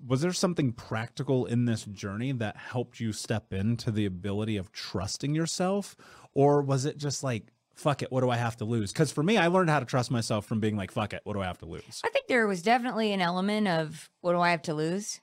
Was 0.06 0.22
there 0.22 0.32
something 0.32 0.72
practical 0.72 1.46
in 1.46 1.66
this 1.66 1.84
journey 1.86 2.32
that 2.34 2.56
helped 2.56 3.00
you 3.00 3.12
step 3.12 3.52
into 3.52 3.92
the 3.92 4.06
ability 4.06 4.56
of 4.58 4.72
trusting 4.72 5.34
yourself? 5.34 5.96
Or 6.34 6.62
was 6.62 6.86
it 6.86 6.98
just 6.98 7.24
like, 7.24 7.52
fuck 7.74 8.02
it, 8.02 8.12
what 8.12 8.22
do 8.22 8.30
I 8.30 8.38
have 8.38 8.56
to 8.58 8.66
lose? 8.66 8.94
Because 8.94 9.12
for 9.12 9.24
me, 9.24 9.38
I 9.38 9.48
learned 9.48 9.70
how 9.70 9.80
to 9.80 9.86
trust 9.86 10.10
myself 10.10 10.46
from 10.46 10.60
being 10.60 10.78
like, 10.78 10.92
fuck 10.92 11.14
it, 11.14 11.22
what 11.24 11.34
do 11.34 11.42
I 11.42 11.46
have 11.46 11.60
to 11.60 11.66
lose? 11.66 12.02
I 12.04 12.10
think 12.10 12.28
there 12.28 12.48
was 12.48 12.62
definitely 12.62 13.12
an 13.12 13.22
element 13.22 13.68
of, 13.68 14.10
what 14.22 14.34
do 14.34 14.40
I 14.40 14.52
have 14.52 14.62
to 14.64 14.74
lose? 14.74 15.20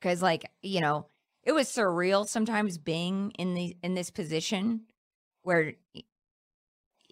Because, 0.00 0.22
like, 0.22 0.50
you 0.62 0.80
know, 0.80 1.06
it 1.42 1.52
was 1.52 1.68
surreal 1.68 2.26
sometimes 2.26 2.78
being 2.78 3.32
in 3.38 3.54
the 3.54 3.76
in 3.82 3.94
this 3.94 4.10
position 4.10 4.82
where 5.42 5.74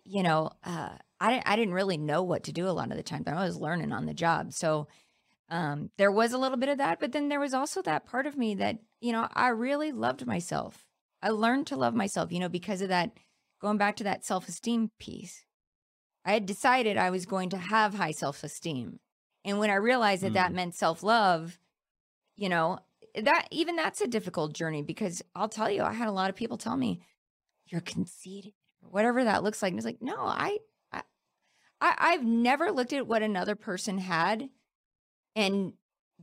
you 0.04 0.22
know 0.22 0.50
uh, 0.64 0.96
I 1.20 1.42
I 1.44 1.56
didn't 1.56 1.75
really 1.75 1.96
know 1.96 2.22
what 2.22 2.44
to 2.44 2.52
do 2.52 2.68
a 2.68 2.70
lot 2.70 2.90
of 2.90 2.96
the 2.96 3.02
time. 3.02 3.22
But 3.22 3.34
I 3.34 3.44
was 3.44 3.56
learning 3.56 3.92
on 3.92 4.06
the 4.06 4.14
job, 4.14 4.52
so 4.52 4.88
um, 5.49 5.90
there 5.99 6.12
was 6.12 6.32
a 6.32 6.38
little 6.38 6.58
bit 6.58 6.68
of 6.68 6.78
that. 6.78 7.00
But 7.00 7.12
then 7.12 7.28
there 7.28 7.40
was 7.40 7.54
also 7.54 7.82
that 7.82 8.06
part 8.06 8.26
of 8.26 8.37
me 8.37 8.54
that 8.56 8.78
you 9.00 9.12
know 9.12 9.28
I 9.34 9.49
really 9.49 9.92
loved 9.92 10.26
myself. 10.26 10.87
I 11.22 11.28
learned 11.30 11.66
to 11.68 11.76
love 11.76 11.94
myself, 11.94 12.32
you 12.32 12.40
know, 12.40 12.49
because 12.49 12.80
of 12.80 12.88
that. 12.88 13.12
Going 13.60 13.76
back 13.76 13.96
to 13.96 14.04
that 14.04 14.25
self 14.25 14.49
esteem 14.49 14.90
piece, 14.99 15.44
I 16.25 16.32
had 16.32 16.46
decided 16.46 16.96
I 16.96 17.10
was 17.10 17.26
going 17.26 17.50
to 17.50 17.58
have 17.58 17.92
high 17.94 18.12
self 18.12 18.42
esteem, 18.42 19.00
and 19.44 19.58
when 19.58 19.68
I 19.68 19.75
realized 19.75 20.22
that 20.22 20.30
mm. 20.30 20.34
that 20.34 20.54
meant 20.54 20.75
self 20.75 21.02
love, 21.02 21.58
you 22.37 22.49
know, 22.49 22.78
that 23.14 23.46
even 23.50 23.76
that's 23.76 24.00
a 24.00 24.06
difficult 24.06 24.52
journey 24.52 24.82
because 24.82 25.22
I'll 25.34 25.49
tell 25.49 25.70
you, 25.70 25.82
I 25.82 25.92
had 25.92 26.08
a 26.08 26.12
lot 26.12 26.30
of 26.30 26.37
people 26.37 26.56
tell 26.56 26.76
me, 26.76 27.00
"You're 27.70 27.80
conceited," 27.80 28.52
whatever 28.80 29.24
that 29.24 29.42
looks 29.42 29.62
like. 29.62 29.70
And 29.70 29.78
it's 29.78 29.86
like, 29.86 30.02
no, 30.02 30.16
I, 30.18 30.58
I, 30.92 31.02
I 31.80 31.94
I've 31.98 32.24
never 32.24 32.70
looked 32.70 32.92
at 32.92 33.06
what 33.06 33.22
another 33.22 33.54
person 33.54 33.98
had 33.98 34.48
and 35.36 35.72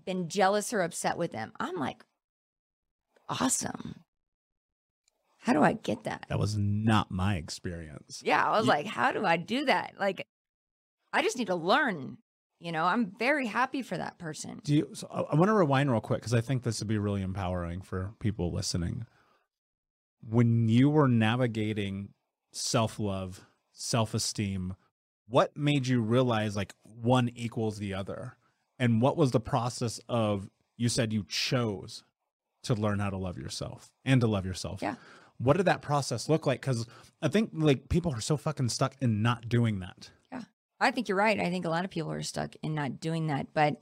been 0.06 0.30
jealous 0.30 0.74
or 0.74 0.82
upset 0.82 1.18
with 1.18 1.32
them. 1.32 1.52
I'm 1.60 1.76
like, 1.76 2.04
awesome. 3.30 4.04
How 5.40 5.54
do 5.54 5.64
I 5.64 5.74
get 5.74 6.04
that? 6.04 6.26
That 6.30 6.40
was 6.40 6.58
not 6.58 7.10
my 7.10 7.36
experience. 7.36 8.22
Yeah, 8.24 8.46
I 8.46 8.58
was 8.58 8.66
Ye- 8.66 8.72
like, 8.72 8.86
how 8.86 9.12
do 9.12 9.26
I 9.26 9.38
do 9.38 9.66
that? 9.66 9.94
Like, 9.98 10.28
I 11.14 11.22
just 11.22 11.38
need 11.38 11.48
to 11.48 11.56
learn. 11.56 12.18
You 12.60 12.72
know, 12.72 12.84
I'm 12.86 13.14
very 13.18 13.46
happy 13.46 13.82
for 13.84 13.98
that 13.98 14.18
person. 14.18 14.60
Do 14.64 14.76
you? 14.76 14.90
So 14.94 15.08
I, 15.12 15.22
I 15.22 15.36
want 15.36 15.50
to 15.50 15.54
rewind 15.54 15.92
real 15.92 16.02
quick 16.02 16.20
because 16.22 16.34
I 16.34 16.42
think 16.42 16.64
this 16.64 16.80
would 16.80 16.88
be 16.88 16.98
really 16.98 17.22
empowering 17.22 17.82
for 17.82 18.14
people 18.20 18.52
listening. 18.52 19.06
When 20.22 20.68
you 20.68 20.90
were 20.90 21.08
navigating 21.08 22.10
self 22.52 23.00
love, 23.00 23.46
self 23.72 24.14
esteem, 24.14 24.76
what 25.28 25.56
made 25.56 25.88
you 25.88 26.02
realize 26.02 26.56
like 26.56 26.74
one 26.84 27.30
equals 27.36 27.78
the 27.78 27.94
other? 27.94 28.38
And 28.80 29.02
what 29.02 29.18
was 29.18 29.32
the 29.32 29.40
process 29.40 30.00
of? 30.08 30.50
You 30.80 30.90
said 30.90 31.12
you 31.12 31.26
chose 31.28 32.04
to 32.64 32.76
learn 32.76 33.00
how 33.00 33.10
to 33.10 33.18
love 33.18 33.38
yourself 33.38 33.92
and 34.06 34.22
to 34.22 34.28
love 34.28 34.46
yourself. 34.46 34.82
Yeah. 34.82 34.96
What 35.40 35.58
did 35.58 35.66
that 35.66 35.82
process 35.82 36.30
look 36.30 36.46
like? 36.46 36.62
Because 36.62 36.86
I 37.22 37.28
think 37.28 37.52
like 37.54 37.90
people 37.90 38.14
are 38.14 38.22
so 38.22 38.38
fucking 38.38 38.70
stuck 38.70 38.96
in 39.02 39.22
not 39.22 39.50
doing 39.50 39.80
that. 39.80 40.10
Yeah. 40.32 40.42
I 40.80 40.92
think 40.92 41.08
you're 41.08 41.18
right. 41.18 41.40
I 41.40 41.50
think 41.50 41.66
a 41.66 41.70
lot 41.70 41.86
of 41.86 41.92
people 41.92 42.12
are 42.12 42.22
stuck 42.22 42.56
in 42.62 42.76
not 42.76 43.00
doing 43.00 43.28
that. 43.28 43.48
But 43.54 43.78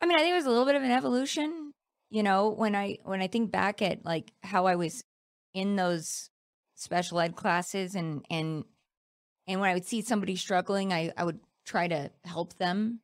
I 0.00 0.06
mean, 0.06 0.16
I 0.16 0.20
think 0.20 0.32
it 0.32 0.36
was 0.36 0.46
a 0.46 0.50
little 0.50 0.66
bit 0.66 0.74
of 0.74 0.82
an 0.82 0.90
evolution. 0.90 1.65
You 2.10 2.22
know, 2.22 2.50
when 2.50 2.74
I 2.74 2.98
when 3.04 3.20
I 3.20 3.26
think 3.26 3.50
back 3.50 3.82
at 3.82 4.04
like 4.04 4.32
how 4.42 4.66
I 4.66 4.76
was 4.76 5.02
in 5.54 5.76
those 5.76 6.30
special 6.74 7.20
ed 7.20 7.34
classes 7.34 7.94
and 7.94 8.24
and 8.30 8.64
and 9.46 9.60
when 9.60 9.70
I 9.70 9.74
would 9.74 9.86
see 9.86 10.02
somebody 10.02 10.36
struggling, 10.36 10.92
I, 10.92 11.12
I 11.16 11.24
would 11.24 11.40
try 11.64 11.88
to 11.88 12.10
help 12.24 12.54
them. 12.58 13.00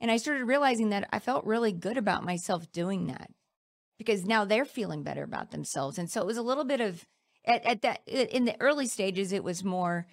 And 0.00 0.10
I 0.10 0.18
started 0.18 0.44
realizing 0.44 0.90
that 0.90 1.08
I 1.12 1.18
felt 1.18 1.44
really 1.44 1.72
good 1.72 1.96
about 1.96 2.24
myself 2.24 2.70
doing 2.72 3.06
that 3.06 3.30
because 3.98 4.24
now 4.24 4.44
they're 4.44 4.64
feeling 4.64 5.02
better 5.02 5.22
about 5.22 5.50
themselves. 5.50 5.98
And 5.98 6.10
so 6.10 6.20
it 6.20 6.26
was 6.26 6.36
a 6.36 6.42
little 6.42 6.64
bit 6.64 6.80
of 6.80 7.06
at, 7.44 7.64
at 7.64 7.82
that 7.82 8.00
in 8.06 8.44
the 8.44 8.56
early 8.60 8.86
stages, 8.86 9.32
it 9.32 9.44
was 9.44 9.64
more 9.64 10.06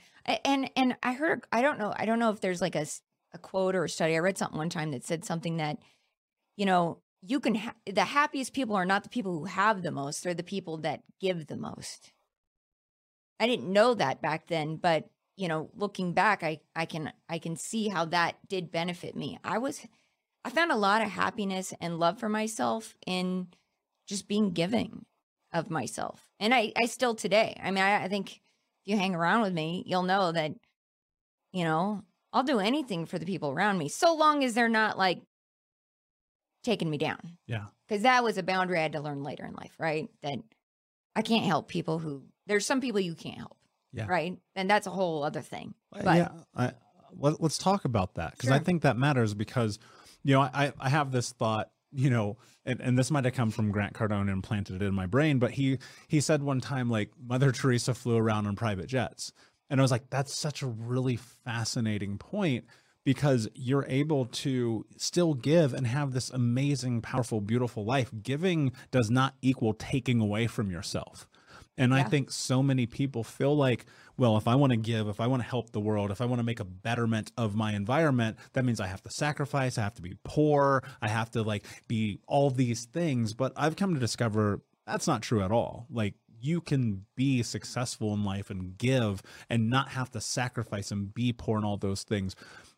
and 0.46 0.70
and 0.76 0.96
I 1.02 1.14
heard 1.14 1.46
I 1.52 1.62
don't 1.62 1.80
know 1.80 1.94
I 1.96 2.06
don't 2.06 2.20
know 2.20 2.30
if 2.30 2.42
there's 2.42 2.62
like 2.62 2.76
a 2.76 2.86
a 3.34 3.38
quote 3.38 3.76
or 3.76 3.86
a 3.86 3.90
study 3.90 4.16
I 4.16 4.20
read 4.20 4.38
something 4.38 4.58
one 4.58 4.70
time 4.70 4.92
that 4.92 5.06
said 5.06 5.26
something 5.26 5.58
that 5.58 5.78
you 6.58 6.66
know 6.66 7.00
you 7.22 7.40
can 7.40 7.56
ha- 7.56 7.76
the 7.86 8.06
happiest 8.06 8.54
people 8.54 8.76
are 8.76 8.86
not 8.86 9.04
the 9.04 9.10
people 9.10 9.38
who 9.38 9.46
have 9.46 9.84
the 9.84 9.92
most 9.92 10.24
they're 10.24 10.34
the 10.34 10.44
people 10.44 10.78
that 10.80 11.02
give 11.20 11.48
the 11.48 11.58
most. 11.58 12.12
I 13.40 13.48
didn't 13.48 13.72
know 13.72 13.94
that 13.94 14.22
back 14.22 14.48
then 14.48 14.78
but 14.78 15.10
you 15.38 15.48
know 15.48 15.70
looking 15.76 16.14
back 16.14 16.44
I 16.44 16.62
I 16.76 16.86
can 16.86 17.12
I 17.30 17.40
can 17.40 17.56
see 17.56 17.88
how 17.90 18.06
that 18.06 18.36
did 18.48 18.72
benefit 18.72 19.16
me. 19.16 19.40
I 19.44 19.58
was 19.58 19.86
I 20.44 20.50
found 20.50 20.72
a 20.72 20.78
lot 20.78 21.02
of 21.02 21.10
happiness 21.10 21.74
and 21.80 22.00
love 22.00 22.20
for 22.20 22.30
myself 22.30 22.96
in 23.06 23.48
just 24.08 24.28
being 24.28 24.52
giving 24.52 25.06
of 25.54 25.70
myself. 25.70 26.28
And 26.40 26.54
I 26.54 26.74
I 26.82 26.86
still 26.86 27.16
today. 27.16 27.56
I 27.62 27.72
mean 27.72 27.84
I, 27.84 28.04
I 28.04 28.08
think 28.08 28.42
if 28.84 28.92
you 28.92 28.98
hang 28.98 29.14
around 29.16 29.42
with 29.42 29.54
me, 29.54 29.84
you'll 29.86 30.04
know 30.04 30.32
that, 30.32 30.54
you 31.54 31.64
know, 31.64 32.04
I'll 32.34 32.44
do 32.44 32.60
anything 32.60 33.06
for 33.06 33.20
the 33.20 33.26
people 33.28 33.52
around 33.52 33.78
me, 33.78 33.90
so 33.90 34.16
long 34.16 34.44
as 34.44 34.54
they're 34.54 34.70
not 34.70 34.98
like 34.98 35.22
taking 36.64 36.90
me 36.90 36.98
down. 36.98 37.38
Yeah. 37.48 37.66
Because 37.88 38.04
that 38.04 38.24
was 38.24 38.38
a 38.38 38.44
boundary 38.44 38.80
I 38.80 38.84
had 38.84 38.94
to 38.94 39.02
learn 39.02 39.24
later 39.24 39.46
in 39.46 39.54
life, 39.54 39.74
right? 39.80 40.10
That 40.22 40.40
I 41.16 41.22
can't 41.22 41.46
help 41.46 41.68
people 41.68 42.00
who, 42.00 42.24
there's 42.48 42.66
some 42.66 42.82
people 42.82 43.00
you 43.00 43.16
can't 43.16 43.38
help. 43.38 43.58
Yeah. 43.94 44.08
Right. 44.08 44.38
And 44.56 44.70
that's 44.70 44.88
a 44.88 44.92
whole 44.92 45.24
other 45.24 45.42
thing. 45.42 45.74
But 45.92 46.06
yeah, 46.06 46.30
I, 46.56 46.72
let, 47.18 47.42
us 47.42 47.58
talk 47.58 47.84
about 47.86 48.16
that 48.16 48.32
because 48.32 48.50
I 48.50 48.60
think 48.60 48.84
that 48.84 48.98
matters 48.98 49.34
because, 49.34 49.80
you 50.24 50.34
know, 50.34 50.42
I, 50.42 50.72
I 50.80 50.90
have 50.90 51.12
this 51.12 51.32
thought, 51.32 51.72
you 51.92 52.10
know, 52.10 52.38
and, 52.66 52.80
and 52.80 52.98
this 52.98 53.12
might 53.12 53.26
have 53.26 53.34
come 53.34 53.52
from 53.52 53.72
Grant 53.72 53.94
Cardone 53.94 54.32
and 54.32 54.44
planted 54.44 54.82
it 54.82 54.86
in 54.86 54.94
my 54.94 55.08
brain, 55.08 55.40
but 55.40 55.52
he 55.52 55.80
he 56.08 56.22
said 56.22 56.44
one 56.44 56.62
time 56.62 56.90
like 56.90 57.10
Mother 57.22 57.52
Teresa 57.52 57.94
flew 57.94 58.16
around 58.16 58.48
on 58.48 58.56
private 58.56 58.88
jets, 58.88 59.34
and 59.70 59.80
I 59.80 59.84
was 59.84 59.92
like, 59.92 60.10
that's 60.10 60.34
such 60.34 60.62
a 60.62 60.68
really 60.68 61.18
fascinating 61.18 62.18
point 62.18 62.66
because 63.04 63.48
you're 63.54 63.86
able 63.88 64.26
to 64.26 64.86
still 64.98 65.34
give 65.34 65.74
and 65.74 65.88
have 65.88 66.14
this 66.14 66.30
amazing, 66.30 67.02
powerful, 67.02 67.42
beautiful 67.42 67.84
life. 67.84 68.12
Giving 68.22 68.72
does 68.92 69.10
not 69.10 69.36
equal 69.42 69.74
taking 69.74 70.20
away 70.22 70.48
from 70.48 70.70
yourself. 70.70 71.28
And 71.78 71.96
I 71.96 72.04
think 72.04 72.32
so 72.32 72.62
many 72.62 72.86
people 72.86 73.24
feel 73.24 73.56
like, 73.56 73.86
well, 74.18 74.38
if 74.38 74.48
I 74.48 74.56
want 74.56 74.72
to 74.72 74.78
give, 74.78 75.08
if 75.08 75.20
I 75.20 75.28
want 75.28 75.42
to 75.42 75.50
help 75.50 75.72
the 75.72 75.80
world, 75.80 76.12
if 76.12 76.22
I 76.22 76.26
want 76.26 76.40
to 76.40 76.44
make 76.44 76.60
a 76.60 76.66
betterment 76.66 77.32
of 77.38 77.56
my 77.56 77.74
environment, 77.74 78.38
that 78.54 78.66
means 78.66 78.80
I 78.80 78.88
have 78.88 79.02
to 79.04 79.10
sacrifice, 79.10 79.78
I 79.78 79.82
have 79.82 79.96
to 79.96 80.02
be 80.02 80.16
poor, 80.24 80.84
I 81.02 81.08
have 81.08 81.32
to 81.32 81.42
like 81.42 81.66
be 81.88 82.20
all 82.28 82.52
these 82.52 82.86
things. 82.86 83.34
But 83.34 83.54
I've 83.56 83.78
come 83.78 83.94
to 83.94 84.00
discover 84.00 84.62
that's 84.86 85.08
not 85.08 85.22
true 85.22 85.42
at 85.42 85.52
all. 85.52 85.88
Like 85.90 86.16
you 86.42 86.60
can 86.62 87.06
be 87.16 87.42
successful 87.44 88.14
in 88.14 88.26
life 88.26 88.50
and 88.50 88.78
give 88.78 89.22
and 89.50 89.70
not 89.70 89.90
have 89.90 90.12
to 90.12 90.22
sacrifice 90.22 90.92
and 90.92 91.14
be 91.14 91.32
poor 91.32 91.58
and 91.58 91.66
all 91.66 91.78
those 91.78 92.04
things. 92.04 92.36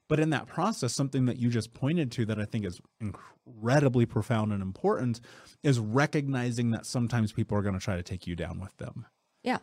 But 0.10 0.20
in 0.20 0.32
that 0.32 0.48
process, 0.48 0.94
something 0.94 1.26
that 1.26 1.38
you 1.38 1.50
just 1.50 1.74
pointed 1.74 2.12
to 2.14 2.26
that 2.26 2.40
I 2.40 2.46
think 2.46 2.66
is 2.66 2.82
incredibly 3.00 4.06
profound 4.06 4.52
and 4.52 4.62
important 4.62 5.22
is 5.64 5.80
recognizing 5.80 6.72
that 6.72 6.86
sometimes 6.86 7.32
people 7.32 7.58
are 7.58 7.62
going 7.62 7.78
to 7.78 7.84
try 7.84 7.96
to 7.96 8.04
take 8.04 8.28
you 8.28 8.36
down 8.36 8.60
with 8.60 8.76
them. 8.78 9.06
Yeah. 9.44 9.60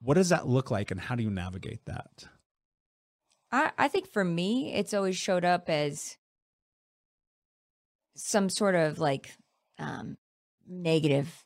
What 0.00 0.14
does 0.14 0.28
that 0.28 0.46
look 0.46 0.70
like 0.70 0.90
and 0.90 1.00
how 1.00 1.14
do 1.14 1.22
you 1.22 1.30
navigate 1.30 1.84
that? 1.86 2.26
I, 3.50 3.72
I 3.78 3.88
think 3.88 4.08
for 4.08 4.24
me, 4.24 4.74
it's 4.74 4.92
always 4.92 5.16
showed 5.16 5.44
up 5.44 5.70
as 5.70 6.18
some 8.16 8.48
sort 8.48 8.74
of 8.74 8.98
like 8.98 9.34
um, 9.78 10.16
negative 10.68 11.44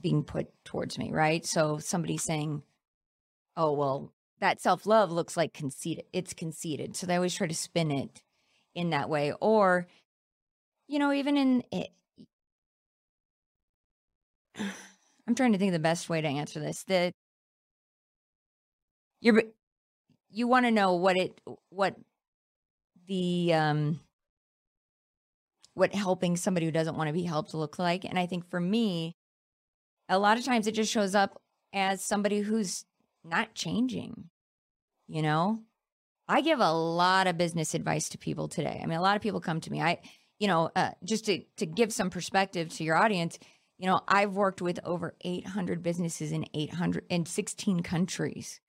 being 0.00 0.24
put 0.24 0.48
towards 0.64 0.98
me, 0.98 1.10
right? 1.12 1.44
So 1.44 1.78
somebody 1.78 2.16
saying, 2.16 2.62
"Oh, 3.56 3.72
well, 3.72 4.12
that 4.40 4.60
self 4.60 4.86
love 4.86 5.10
looks 5.12 5.36
like 5.36 5.52
conceited. 5.52 6.04
It's 6.12 6.34
conceited." 6.34 6.96
So 6.96 7.06
they 7.06 7.16
always 7.16 7.34
try 7.34 7.46
to 7.46 7.54
spin 7.54 7.90
it 7.90 8.22
in 8.74 8.90
that 8.90 9.08
way, 9.08 9.32
or 9.40 9.86
you 10.88 10.98
know, 10.98 11.12
even 11.12 11.36
in 11.36 11.64
it. 11.72 11.90
I'm 15.28 15.34
trying 15.36 15.52
to 15.52 15.58
think 15.58 15.68
of 15.68 15.74
the 15.74 15.78
best 15.78 16.08
way 16.08 16.20
to 16.20 16.26
answer 16.26 16.58
this. 16.58 16.82
That 16.84 17.12
you're 19.20 19.42
you 20.30 20.46
want 20.48 20.66
to 20.66 20.70
know 20.70 20.94
what 20.94 21.16
it 21.16 21.40
what 21.70 21.96
the 23.06 23.52
um 23.54 24.00
what 25.74 25.94
helping 25.94 26.36
somebody 26.36 26.66
who 26.66 26.72
doesn't 26.72 26.96
want 26.96 27.08
to 27.08 27.12
be 27.14 27.22
helped 27.22 27.54
look 27.54 27.78
like 27.78 28.04
and 28.04 28.18
i 28.18 28.26
think 28.26 28.48
for 28.50 28.60
me 28.60 29.14
a 30.08 30.18
lot 30.18 30.38
of 30.38 30.44
times 30.44 30.66
it 30.66 30.72
just 30.72 30.90
shows 30.90 31.14
up 31.14 31.40
as 31.72 32.02
somebody 32.02 32.40
who's 32.40 32.84
not 33.24 33.54
changing 33.54 34.28
you 35.08 35.22
know 35.22 35.60
i 36.28 36.40
give 36.40 36.60
a 36.60 36.72
lot 36.72 37.26
of 37.26 37.38
business 37.38 37.74
advice 37.74 38.08
to 38.08 38.18
people 38.18 38.48
today 38.48 38.80
i 38.82 38.86
mean 38.86 38.98
a 38.98 39.02
lot 39.02 39.16
of 39.16 39.22
people 39.22 39.40
come 39.40 39.60
to 39.60 39.70
me 39.70 39.80
i 39.80 39.98
you 40.38 40.46
know 40.46 40.70
uh, 40.76 40.90
just 41.04 41.26
to 41.26 41.42
to 41.56 41.66
give 41.66 41.92
some 41.92 42.10
perspective 42.10 42.68
to 42.68 42.84
your 42.84 42.96
audience 42.96 43.38
you 43.78 43.86
know 43.86 44.00
i've 44.08 44.32
worked 44.32 44.62
with 44.62 44.80
over 44.84 45.14
800 45.22 45.82
businesses 45.82 46.32
in 46.32 46.44
800 46.54 47.04
in 47.08 47.26
16 47.26 47.80
countries 47.80 48.60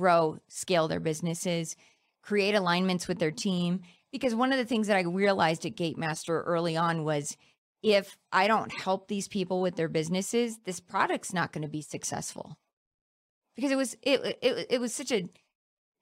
grow, 0.00 0.38
scale 0.48 0.88
their 0.88 0.98
businesses, 0.98 1.76
create 2.22 2.54
alignments 2.54 3.06
with 3.06 3.18
their 3.18 3.30
team. 3.30 3.80
Because 4.10 4.34
one 4.34 4.50
of 4.50 4.58
the 4.58 4.64
things 4.64 4.86
that 4.86 4.96
I 4.96 5.02
realized 5.02 5.66
at 5.66 5.76
Gatemaster 5.76 6.42
early 6.44 6.76
on 6.76 7.04
was 7.04 7.36
if 7.82 8.16
I 8.32 8.48
don't 8.48 8.72
help 8.72 9.08
these 9.08 9.28
people 9.28 9.60
with 9.60 9.76
their 9.76 9.88
businesses, 9.88 10.58
this 10.64 10.80
product's 10.80 11.32
not 11.32 11.52
going 11.52 11.62
to 11.62 11.68
be 11.68 11.82
successful. 11.82 12.58
Because 13.60 13.72
it 13.72 13.76
was 13.76 13.96
it, 14.02 14.38
it 14.42 14.66
it 14.70 14.80
was 14.80 14.94
such 14.94 15.12
a 15.12 15.28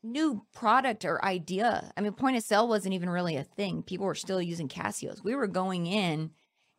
new 0.02 0.42
product 0.54 1.04
or 1.04 1.24
idea. 1.24 1.92
I 1.96 2.00
mean, 2.00 2.12
point 2.12 2.36
of 2.36 2.44
sale 2.44 2.68
wasn't 2.68 2.94
even 2.94 3.10
really 3.10 3.36
a 3.36 3.42
thing. 3.42 3.82
People 3.82 4.06
were 4.06 4.14
still 4.14 4.40
using 4.40 4.68
Casios. 4.68 5.24
We 5.24 5.34
were 5.34 5.48
going 5.48 5.86
in 5.86 6.30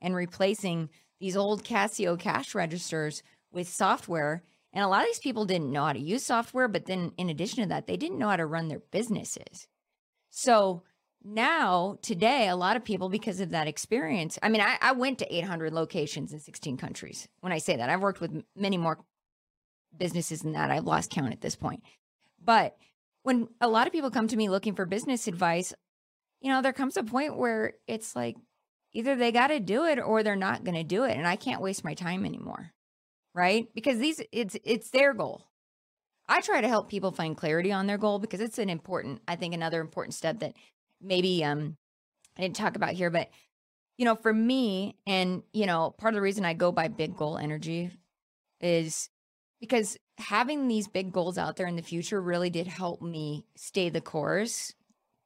and 0.01 0.15
replacing 0.15 0.89
these 1.19 1.35
old 1.35 1.65
Casio 1.65 2.17
cash 2.17 2.55
registers 2.55 3.21
with 3.51 3.67
software 3.67 4.43
and 4.71 4.83
a 4.83 4.87
lot 4.87 5.01
of 5.01 5.07
these 5.07 5.19
people 5.19 5.45
didn't 5.45 5.71
know 5.71 5.85
how 5.85 5.93
to 5.93 5.99
use 5.99 6.25
software, 6.25 6.67
but 6.67 6.85
then 6.85 7.11
in 7.17 7.29
addition 7.29 7.63
to 7.63 7.69
that, 7.69 7.87
they 7.87 7.97
didn't 7.97 8.19
know 8.19 8.29
how 8.29 8.35
to 8.35 8.45
run 8.45 8.67
their 8.67 8.81
businesses. 8.91 9.67
So 10.29 10.83
now, 11.23 11.97
today, 12.01 12.47
a 12.47 12.55
lot 12.55 12.75
of 12.75 12.85
people, 12.85 13.09
because 13.09 13.39
of 13.39 13.49
that 13.49 13.67
experience, 13.67 14.37
I 14.43 14.49
mean, 14.49 14.61
I, 14.61 14.77
I 14.81 14.91
went 14.91 15.17
to 15.19 15.35
800 15.35 15.73
locations 15.73 16.31
in 16.31 16.39
16 16.39 16.77
countries. 16.77 17.27
When 17.41 17.51
I 17.51 17.57
say 17.57 17.75
that, 17.75 17.89
I've 17.89 18.01
worked 18.01 18.21
with 18.21 18.43
many 18.55 18.77
more 18.77 18.99
businesses 19.95 20.41
than 20.41 20.53
that. 20.53 20.71
I've 20.71 20.85
lost 20.85 21.11
count 21.11 21.33
at 21.33 21.41
this 21.41 21.55
point. 21.55 21.83
But 22.43 22.75
when 23.23 23.47
a 23.59 23.67
lot 23.67 23.87
of 23.87 23.93
people 23.93 24.11
come 24.11 24.27
to 24.27 24.37
me 24.37 24.49
looking 24.49 24.75
for 24.75 24.85
business 24.85 25.27
advice, 25.27 25.73
you 26.41 26.51
know, 26.51 26.61
there 26.61 26.73
comes 26.73 26.97
a 26.97 27.03
point 27.03 27.37
where 27.37 27.73
it's 27.87 28.15
like, 28.15 28.37
either 28.93 29.15
they 29.15 29.31
got 29.31 29.47
to 29.47 29.59
do 29.59 29.85
it 29.85 29.99
or 29.99 30.23
they're 30.23 30.35
not 30.35 30.63
going 30.63 30.75
to 30.75 30.83
do 30.83 31.03
it 31.03 31.17
and 31.17 31.27
I 31.27 31.35
can't 31.35 31.61
waste 31.61 31.83
my 31.83 31.93
time 31.93 32.25
anymore. 32.25 32.71
Right? 33.35 33.67
Because 33.75 33.99
these 33.99 34.21
it's 34.31 34.57
it's 34.63 34.89
their 34.89 35.13
goal. 35.13 35.45
I 36.27 36.41
try 36.41 36.61
to 36.61 36.67
help 36.67 36.89
people 36.89 37.11
find 37.11 37.37
clarity 37.37 37.71
on 37.71 37.87
their 37.87 37.97
goal 37.97 38.19
because 38.19 38.41
it's 38.41 38.57
an 38.57 38.69
important 38.69 39.21
I 39.27 39.35
think 39.35 39.53
another 39.53 39.81
important 39.81 40.15
step 40.15 40.39
that 40.39 40.53
maybe 40.99 41.43
um 41.43 41.77
I 42.37 42.41
didn't 42.41 42.55
talk 42.55 42.75
about 42.75 42.93
here 42.93 43.11
but 43.11 43.29
you 43.97 44.05
know 44.05 44.15
for 44.15 44.33
me 44.33 44.95
and 45.05 45.43
you 45.53 45.67
know 45.67 45.93
part 45.97 46.13
of 46.13 46.15
the 46.15 46.21
reason 46.21 46.43
I 46.43 46.53
go 46.53 46.71
by 46.71 46.87
big 46.87 47.15
goal 47.15 47.37
energy 47.37 47.91
is 48.59 49.09
because 49.59 49.97
having 50.17 50.67
these 50.67 50.87
big 50.87 51.11
goals 51.11 51.37
out 51.37 51.55
there 51.55 51.67
in 51.67 51.75
the 51.75 51.81
future 51.81 52.21
really 52.21 52.49
did 52.49 52.67
help 52.67 53.01
me 53.01 53.45
stay 53.55 53.89
the 53.89 54.01
course 54.01 54.73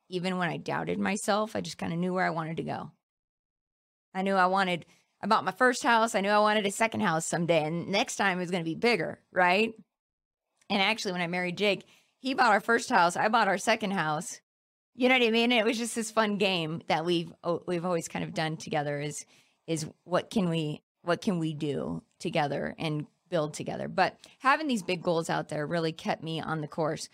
even 0.09 0.37
when 0.37 0.49
I 0.49 0.57
doubted 0.57 0.99
myself 0.99 1.55
I 1.55 1.61
just 1.61 1.77
kind 1.77 1.93
of 1.93 1.99
knew 1.99 2.13
where 2.13 2.25
I 2.25 2.31
wanted 2.31 2.57
to 2.57 2.63
go 2.63 2.91
I 4.13 4.21
knew 4.21 4.35
I 4.35 4.45
wanted, 4.45 4.85
I 5.21 5.27
bought 5.27 5.45
my 5.45 5.51
first 5.51 5.83
house. 5.83 6.15
I 6.15 6.21
knew 6.21 6.29
I 6.29 6.39
wanted 6.39 6.65
a 6.65 6.71
second 6.71 7.01
house 7.01 7.25
someday. 7.25 7.63
And 7.63 7.89
next 7.89 8.15
time 8.17 8.37
it 8.37 8.41
was 8.41 8.51
going 8.51 8.63
to 8.63 8.69
be 8.69 8.75
bigger, 8.75 9.19
right? 9.31 9.73
And 10.69 10.81
actually, 10.81 11.13
when 11.13 11.21
I 11.21 11.27
married 11.27 11.57
Jake, 11.57 11.85
he 12.19 12.33
bought 12.33 12.51
our 12.51 12.61
first 12.61 12.89
house. 12.89 13.17
I 13.17 13.27
bought 13.27 13.47
our 13.47 13.57
second 13.57 13.91
house. 13.91 14.39
You 14.95 15.09
know 15.09 15.17
what 15.17 15.27
I 15.27 15.31
mean? 15.31 15.51
It 15.51 15.65
was 15.65 15.77
just 15.77 15.95
this 15.95 16.11
fun 16.11 16.37
game 16.37 16.81
that 16.87 17.03
we've 17.03 17.33
we've 17.65 17.83
always 17.83 18.07
kind 18.07 18.23
of 18.23 18.33
done 18.33 18.57
together. 18.57 19.01
Is 19.01 19.25
is 19.65 19.87
what 20.03 20.29
can 20.29 20.49
we 20.49 20.83
what 21.01 21.21
can 21.21 21.39
we 21.39 21.53
do 21.53 22.03
together 22.19 22.75
and 22.77 23.07
build 23.33 23.55
together? 23.55 23.87
But 23.87 24.15
having 24.37 24.67
these 24.67 24.83
big 24.83 25.01
goals 25.01 25.27
out 25.27 25.49
there 25.49 25.65
really 25.65 25.91
kept 25.91 26.21
me 26.21 26.39
on 26.39 26.61
the 26.61 26.67
course. 26.67 27.09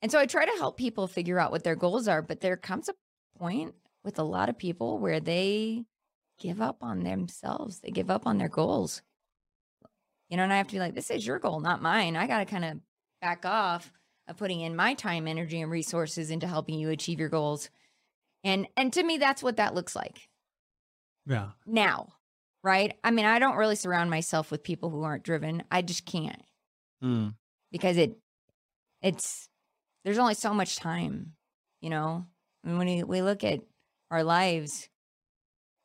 And 0.00 0.10
so 0.10 0.18
I 0.18 0.24
try 0.24 0.46
to 0.46 0.58
help 0.58 0.78
people 0.78 1.06
figure 1.06 1.38
out 1.38 1.52
what 1.52 1.62
their 1.62 1.76
goals 1.76 2.08
are. 2.08 2.22
But 2.22 2.40
there 2.40 2.56
comes 2.56 2.88
a 2.88 2.94
point 3.38 3.74
with 4.02 4.18
a 4.18 4.22
lot 4.22 4.48
of 4.48 4.56
people 4.56 4.98
where 4.98 5.20
they 5.20 5.84
give 6.40 6.62
up 6.62 6.78
on 6.82 7.02
themselves. 7.02 7.80
They 7.80 7.90
give 7.90 8.10
up 8.10 8.26
on 8.26 8.38
their 8.38 8.48
goals. 8.48 9.02
You 10.30 10.38
know, 10.38 10.44
and 10.44 10.52
I 10.52 10.56
have 10.56 10.68
to 10.68 10.74
be 10.74 10.80
like, 10.80 10.94
this 10.94 11.10
is 11.10 11.26
your 11.26 11.38
goal, 11.38 11.60
not 11.60 11.82
mine. 11.82 12.16
I 12.16 12.26
got 12.26 12.38
to 12.38 12.46
kind 12.46 12.64
of 12.64 12.78
back 13.20 13.44
off 13.44 13.92
of 14.26 14.38
putting 14.38 14.62
in 14.62 14.74
my 14.74 14.94
time, 14.94 15.28
energy, 15.28 15.60
and 15.60 15.70
resources 15.70 16.30
into 16.30 16.46
helping 16.46 16.78
you 16.78 16.88
achieve 16.88 17.20
your 17.20 17.28
goals. 17.28 17.68
And 18.42 18.68
and 18.74 18.90
to 18.94 19.02
me, 19.02 19.18
that's 19.18 19.42
what 19.42 19.56
that 19.56 19.74
looks 19.74 19.94
like. 19.94 20.28
Yeah. 21.26 21.50
Now, 21.66 22.14
right? 22.62 22.96
I 23.04 23.10
mean, 23.10 23.24
I 23.24 23.38
don't 23.38 23.56
really 23.56 23.76
surround 23.76 24.10
myself 24.10 24.50
with 24.50 24.62
people 24.62 24.90
who 24.90 25.02
aren't 25.02 25.24
driven. 25.24 25.62
I 25.70 25.82
just 25.82 26.04
can't. 26.04 26.42
Mm. 27.02 27.34
Because 27.70 27.96
it 27.96 28.16
it's 29.02 29.48
there's 30.04 30.18
only 30.18 30.34
so 30.34 30.54
much 30.54 30.76
time, 30.76 31.34
you 31.80 31.90
know? 31.90 32.26
And 32.64 32.78
when 32.78 32.86
we, 32.86 33.02
we 33.04 33.22
look 33.22 33.44
at 33.44 33.60
our 34.10 34.24
lives, 34.24 34.88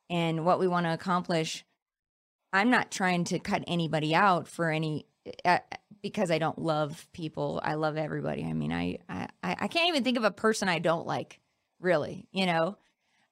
and 0.10 0.46
what 0.46 0.60
we 0.60 0.68
want 0.68 0.86
to 0.86 0.94
accomplish, 0.94 1.66
I'm 2.52 2.70
not 2.70 2.92
trying 2.92 3.24
to 3.26 3.40
cut 3.40 3.64
anybody 3.68 4.14
out 4.14 4.48
for 4.48 4.70
any 4.70 5.08
uh, 5.44 5.60
because 6.02 6.30
I 6.30 6.38
don't 6.38 6.60
love 6.60 7.08
people. 7.14 7.62
I 7.64 7.76
love 7.76 7.98
everybody. 7.98 8.44
I 8.44 8.54
mean, 8.54 8.72
I, 8.72 9.00
I 9.10 9.28
I 9.44 9.68
can't 9.68 9.90
even 9.90 10.04
think 10.04 10.18
of 10.18 10.24
a 10.24 10.32
person 10.32 10.70
I 10.70 10.80
don't 10.80 11.08
like, 11.08 11.40
really, 11.80 12.28
you 12.32 12.46
know, 12.46 12.78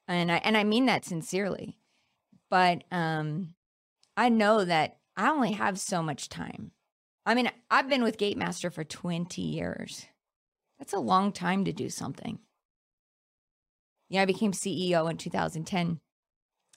and 0.08 0.32
I 0.32 0.36
and 0.38 0.56
I 0.56 0.64
mean 0.64 0.86
that 0.86 1.04
sincerely. 1.04 1.78
But 2.52 2.84
um, 2.90 3.54
I 4.14 4.28
know 4.28 4.62
that 4.62 4.98
I 5.16 5.30
only 5.30 5.52
have 5.52 5.80
so 5.80 6.02
much 6.02 6.28
time. 6.28 6.72
I 7.24 7.34
mean, 7.34 7.50
I've 7.70 7.88
been 7.88 8.02
with 8.02 8.18
Gatemaster 8.18 8.70
for 8.70 8.84
20 8.84 9.40
years. 9.40 10.04
That's 10.78 10.92
a 10.92 10.98
long 10.98 11.32
time 11.32 11.64
to 11.64 11.72
do 11.72 11.88
something. 11.88 12.40
Yeah, 14.10 14.20
I 14.20 14.26
became 14.26 14.52
CEO 14.52 15.10
in 15.10 15.16
2010 15.16 16.00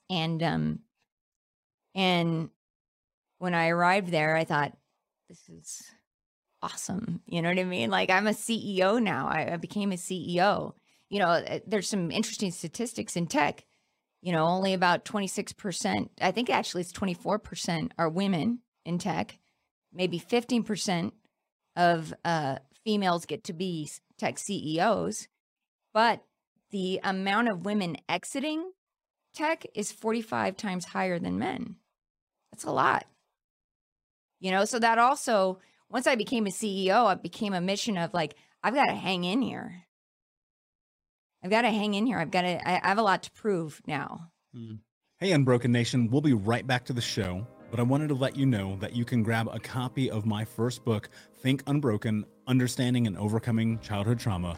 and 0.10 0.44
um 0.44 0.80
and 1.94 2.52
when 3.40 3.54
I 3.54 3.68
arrived 3.68 4.12
there, 4.12 4.38
I 4.38 4.46
thought, 4.46 4.78
this 5.28 5.50
is 5.50 5.82
awesome. 6.62 7.20
You 7.26 7.42
know 7.42 7.50
what 7.50 7.60
I 7.60 7.66
mean? 7.66 7.90
Like 7.90 8.10
I'm 8.10 8.28
a 8.28 8.32
CEO 8.32 9.04
now. 9.04 9.28
I, 9.28 9.52
I 9.52 9.58
became 9.58 9.92
a 9.92 9.96
CEO. 9.96 10.72
You 11.10 11.20
know, 11.20 11.32
eh, 11.32 11.60
there's 11.68 11.90
some 11.90 12.12
interesting 12.12 12.52
statistics 12.52 13.18
in 13.18 13.28
tech. 13.28 13.66
You 14.26 14.32
know, 14.32 14.48
only 14.48 14.74
about 14.74 15.06
26%, 15.06 16.10
I 16.20 16.32
think 16.32 16.50
actually 16.50 16.82
it's 16.82 16.92
24% 16.92 17.92
are 18.00 18.10
women 18.10 18.58
in 18.84 18.98
tech. 18.98 19.38
Maybe 19.94 20.20
15% 20.20 21.12
of 21.76 22.12
uh, 22.26 22.56
females 22.84 23.28
get 23.28 23.44
to 23.44 23.54
be 23.54 23.88
tech 24.18 24.40
CEOs. 24.40 25.28
But 25.94 26.24
the 26.72 27.00
amount 27.04 27.50
of 27.50 27.66
women 27.66 27.98
exiting 28.10 28.72
tech 29.36 29.64
is 29.76 29.92
45 29.92 30.58
times 30.58 30.86
higher 30.86 31.20
than 31.20 31.38
men. 31.38 31.76
That's 32.52 32.64
a 32.64 32.72
lot. 32.72 33.06
You 34.40 34.50
know, 34.50 34.66
so 34.66 34.80
that 34.80 34.98
also, 34.98 35.60
once 35.88 36.08
I 36.08 36.16
became 36.16 36.48
a 36.48 36.50
CEO, 36.50 37.06
I 37.06 37.14
became 37.14 37.54
a 37.54 37.62
mission 37.62 37.96
of 37.96 38.12
like, 38.16 38.34
I've 38.64 38.74
got 38.74 38.88
to 38.88 38.96
hang 38.96 39.24
in 39.24 39.44
here. 39.44 39.85
I've 41.46 41.52
got 41.52 41.62
to 41.62 41.70
hang 41.70 41.94
in 41.94 42.08
here. 42.08 42.18
I've 42.18 42.32
got 42.32 42.42
to, 42.42 42.68
I, 42.68 42.82
I 42.84 42.88
have 42.88 42.98
a 42.98 43.04
lot 43.04 43.22
to 43.22 43.32
prove 43.32 43.80
now. 43.86 44.32
Mm. 44.58 44.80
Hey, 45.20 45.32
Unbroken 45.32 45.72
Nation, 45.72 46.10
we'll 46.10 46.20
be 46.20 46.34
right 46.34 46.66
back 46.66 46.86
to 46.86 46.94
the 46.94 47.02
show, 47.02 47.46
but 47.70 47.80
I 47.80 47.84
wanted 47.84 48.08
to 48.08 48.16
let 48.16 48.36
you 48.36 48.48
know 48.48 48.78
that 48.78 48.96
you 48.96 49.06
can 49.06 49.22
grab 49.22 49.48
a 49.54 49.60
copy 49.60 50.10
of 50.10 50.26
my 50.26 50.44
first 50.44 50.84
book, 50.84 51.08
Think 51.36 51.62
Unbroken 51.68 52.26
Understanding 52.48 53.06
and 53.06 53.16
Overcoming 53.16 53.78
Childhood 53.78 54.18
Trauma 54.18 54.58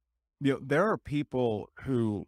you 0.41 0.53
know, 0.53 0.59
there 0.61 0.89
are 0.89 0.97
people 0.97 1.69
who 1.83 2.25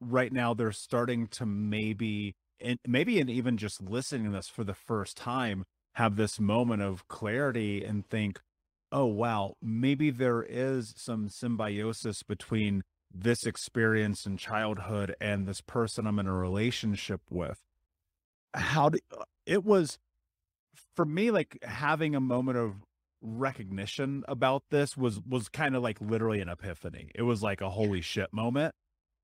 right 0.00 0.32
now 0.32 0.54
they're 0.54 0.72
starting 0.72 1.26
to 1.28 1.46
maybe 1.46 2.34
and 2.60 2.78
maybe 2.86 3.20
and 3.20 3.28
even 3.28 3.56
just 3.56 3.82
listening 3.82 4.24
to 4.24 4.30
this 4.30 4.48
for 4.48 4.64
the 4.64 4.74
first 4.74 5.16
time 5.16 5.64
have 5.94 6.16
this 6.16 6.40
moment 6.40 6.82
of 6.82 7.06
clarity 7.06 7.84
and 7.84 8.08
think, 8.08 8.40
oh 8.90 9.04
wow, 9.04 9.54
maybe 9.62 10.10
there 10.10 10.42
is 10.42 10.94
some 10.96 11.28
symbiosis 11.28 12.22
between 12.22 12.82
this 13.12 13.44
experience 13.44 14.26
in 14.26 14.36
childhood 14.36 15.14
and 15.20 15.46
this 15.46 15.60
person 15.60 16.06
I'm 16.06 16.18
in 16.18 16.26
a 16.26 16.32
relationship 16.32 17.20
with. 17.30 17.60
How 18.54 18.88
did 18.88 19.02
uh, 19.16 19.24
it 19.46 19.64
was 19.64 19.98
for 20.94 21.04
me 21.04 21.30
like 21.30 21.58
having 21.62 22.14
a 22.14 22.20
moment 22.20 22.56
of 22.56 22.74
recognition 23.24 24.22
about 24.28 24.62
this 24.70 24.96
was 24.96 25.20
was 25.26 25.48
kind 25.48 25.74
of 25.74 25.82
like 25.82 26.00
literally 26.00 26.40
an 26.40 26.48
epiphany. 26.48 27.10
It 27.14 27.22
was 27.22 27.42
like 27.42 27.60
a 27.60 27.70
holy 27.70 28.02
shit 28.02 28.32
moment. 28.32 28.74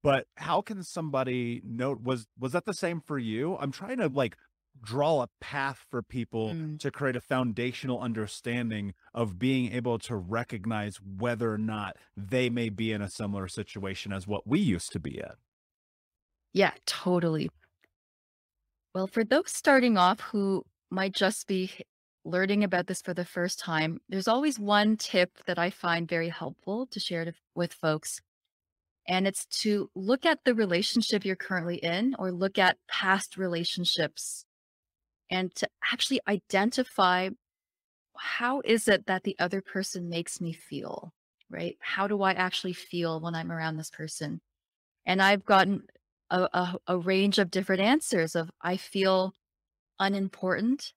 But 0.03 0.27
how 0.37 0.63
can 0.63 0.83
somebody 0.83 1.61
note 1.65 2.01
was 2.03 2.27
was 2.39 2.53
that 2.53 2.65
the 2.65 2.75
same 2.75 3.01
for 3.01 3.19
you? 3.19 3.57
I'm 3.59 3.71
trying 3.71 3.99
to 3.99 4.09
like 4.09 4.37
draw 4.83 5.23
a 5.23 5.29
path 5.41 5.85
for 5.91 6.03
people 6.03 6.55
mm. 6.55 6.79
to 6.79 6.91
create 6.91 7.17
a 7.17 7.21
foundational 7.21 8.01
understanding 8.01 8.95
of 9.13 9.39
being 9.39 9.73
able 9.73 9.99
to 9.99 10.17
recognize 10.17 10.97
whether 10.97 11.53
or 11.53 11.59
not 11.59 11.97
they 12.17 12.49
may 12.49 12.69
be 12.69 12.93
in 12.93 13.03
a 13.03 13.11
similar 13.11 13.49
situation 13.49 14.13
as 14.13 14.27
what 14.27 14.47
we 14.47 14.59
used 14.59 14.93
to 14.93 15.01
be 15.01 15.19
in. 15.19 15.33
Yeah, 16.53 16.73
totally. 16.87 17.51
Well, 18.95 19.07
for 19.07 19.23
those 19.23 19.51
starting 19.51 19.99
off 19.99 20.21
who 20.21 20.65
might 20.91 21.13
just 21.13 21.47
be 21.47 21.71
learning 22.25 22.65
about 22.65 22.87
this 22.87 23.03
for 23.03 23.15
the 23.15 23.25
first 23.25 23.59
time, 23.59 24.01
there's 24.09 24.29
always 24.29 24.59
one 24.59 24.97
tip 24.97 25.31
that 25.47 25.59
I 25.59 25.71
find 25.71 26.09
very 26.09 26.29
helpful 26.29 26.87
to 26.89 27.01
share 27.01 27.25
to, 27.25 27.33
with 27.55 27.73
folks. 27.73 28.21
And 29.09 29.27
it's 29.27 29.47
to 29.63 29.91
look 29.95 30.27
at 30.27 30.45
the 30.45 30.55
relationship 30.55 31.25
you're 31.25 31.37
currently 31.37 31.77
in 31.77 32.15
or 32.19 32.31
look 32.31 32.59
at 32.59 32.77
past 32.89 33.37
relationships 33.37 34.45
and 35.31 35.55
to 35.57 35.69
actually 35.93 36.21
identify 36.29 37.31
how 38.17 38.61
is 38.65 38.89
it 38.89 39.07
that 39.07 39.23
the 39.23 39.37
other 39.39 39.63
person 39.63 40.09
makes 40.09 40.41
me 40.41 40.53
feel, 40.53 41.13
right? 41.49 41.77
How 41.81 42.07
do 42.07 42.23
I 42.23 42.33
actually 42.33 42.75
feel 42.75 43.21
when 43.21 43.35
I'm 43.35 43.51
around 43.51 43.77
this 43.77 43.91
person? 43.91 44.41
And 45.07 45.23
I've 45.23 45.45
gotten 45.45 45.85
a, 46.29 46.43
a, 46.53 46.79
a 46.87 46.99
range 46.99 47.39
of 47.39 47.51
different 47.51 47.81
answers 47.81 48.37
of 48.37 48.51
I 48.61 48.77
feel 48.77 49.33
unimportant 49.99 50.93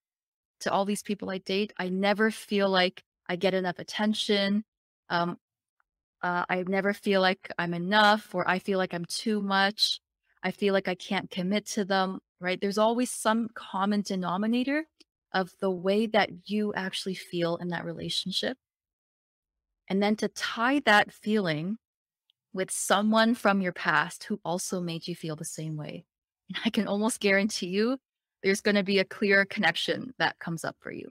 to 0.64 0.72
all 0.72 0.86
these 0.86 1.04
people 1.04 1.30
I 1.30 1.38
date. 1.38 1.74
I 1.78 1.90
never 1.90 2.32
feel 2.32 2.70
like 2.70 3.04
I 3.30 3.36
get 3.36 3.54
enough 3.54 3.80
attention. 3.80 4.64
Um, 5.10 5.38
uh, 6.22 6.46
I 6.50 6.64
never 6.68 6.94
feel 6.94 7.22
like 7.22 7.52
I'm 7.58 7.74
enough, 7.74 8.34
or 8.34 8.48
I 8.50 8.60
feel 8.60 8.78
like 8.78 8.94
I'm 8.94 9.06
too 9.06 9.42
much. 9.42 10.00
I 10.42 10.52
feel 10.52 10.74
like 10.74 10.88
I 10.88 10.96
can't 10.96 11.30
commit 11.30 11.66
to 11.68 11.86
them, 11.86 12.20
right? 12.40 12.60
There's 12.60 12.78
always 12.78 13.12
some 13.12 13.50
common 13.54 14.02
denominator 14.02 14.86
of 15.34 15.52
the 15.60 15.72
way 15.72 16.06
that 16.08 16.30
you 16.46 16.74
actually 16.76 17.16
feel 17.16 17.58
in 17.58 17.70
that 17.70 17.86
relationship. 17.86 18.58
And 19.90 20.02
then 20.02 20.16
to 20.18 20.28
tie 20.30 20.80
that 20.86 21.12
feeling 21.12 21.78
with 22.54 22.72
someone 22.72 23.36
from 23.36 23.62
your 23.62 23.74
past 23.74 24.26
who 24.26 24.40
also 24.46 24.80
made 24.80 25.08
you 25.08 25.16
feel 25.16 25.36
the 25.36 25.46
same 25.46 25.76
way. 25.76 26.06
And 26.50 26.58
I 26.66 26.70
can 26.70 26.88
almost 26.88 27.20
guarantee 27.20 27.68
you 27.68 27.98
there's 28.44 28.62
going 28.62 28.76
to 28.76 28.84
be 28.84 29.00
a 29.00 29.06
clear 29.06 29.46
connection 29.46 30.14
that 30.20 30.38
comes 30.40 30.64
up 30.64 30.76
for 30.80 30.92
you. 30.92 31.10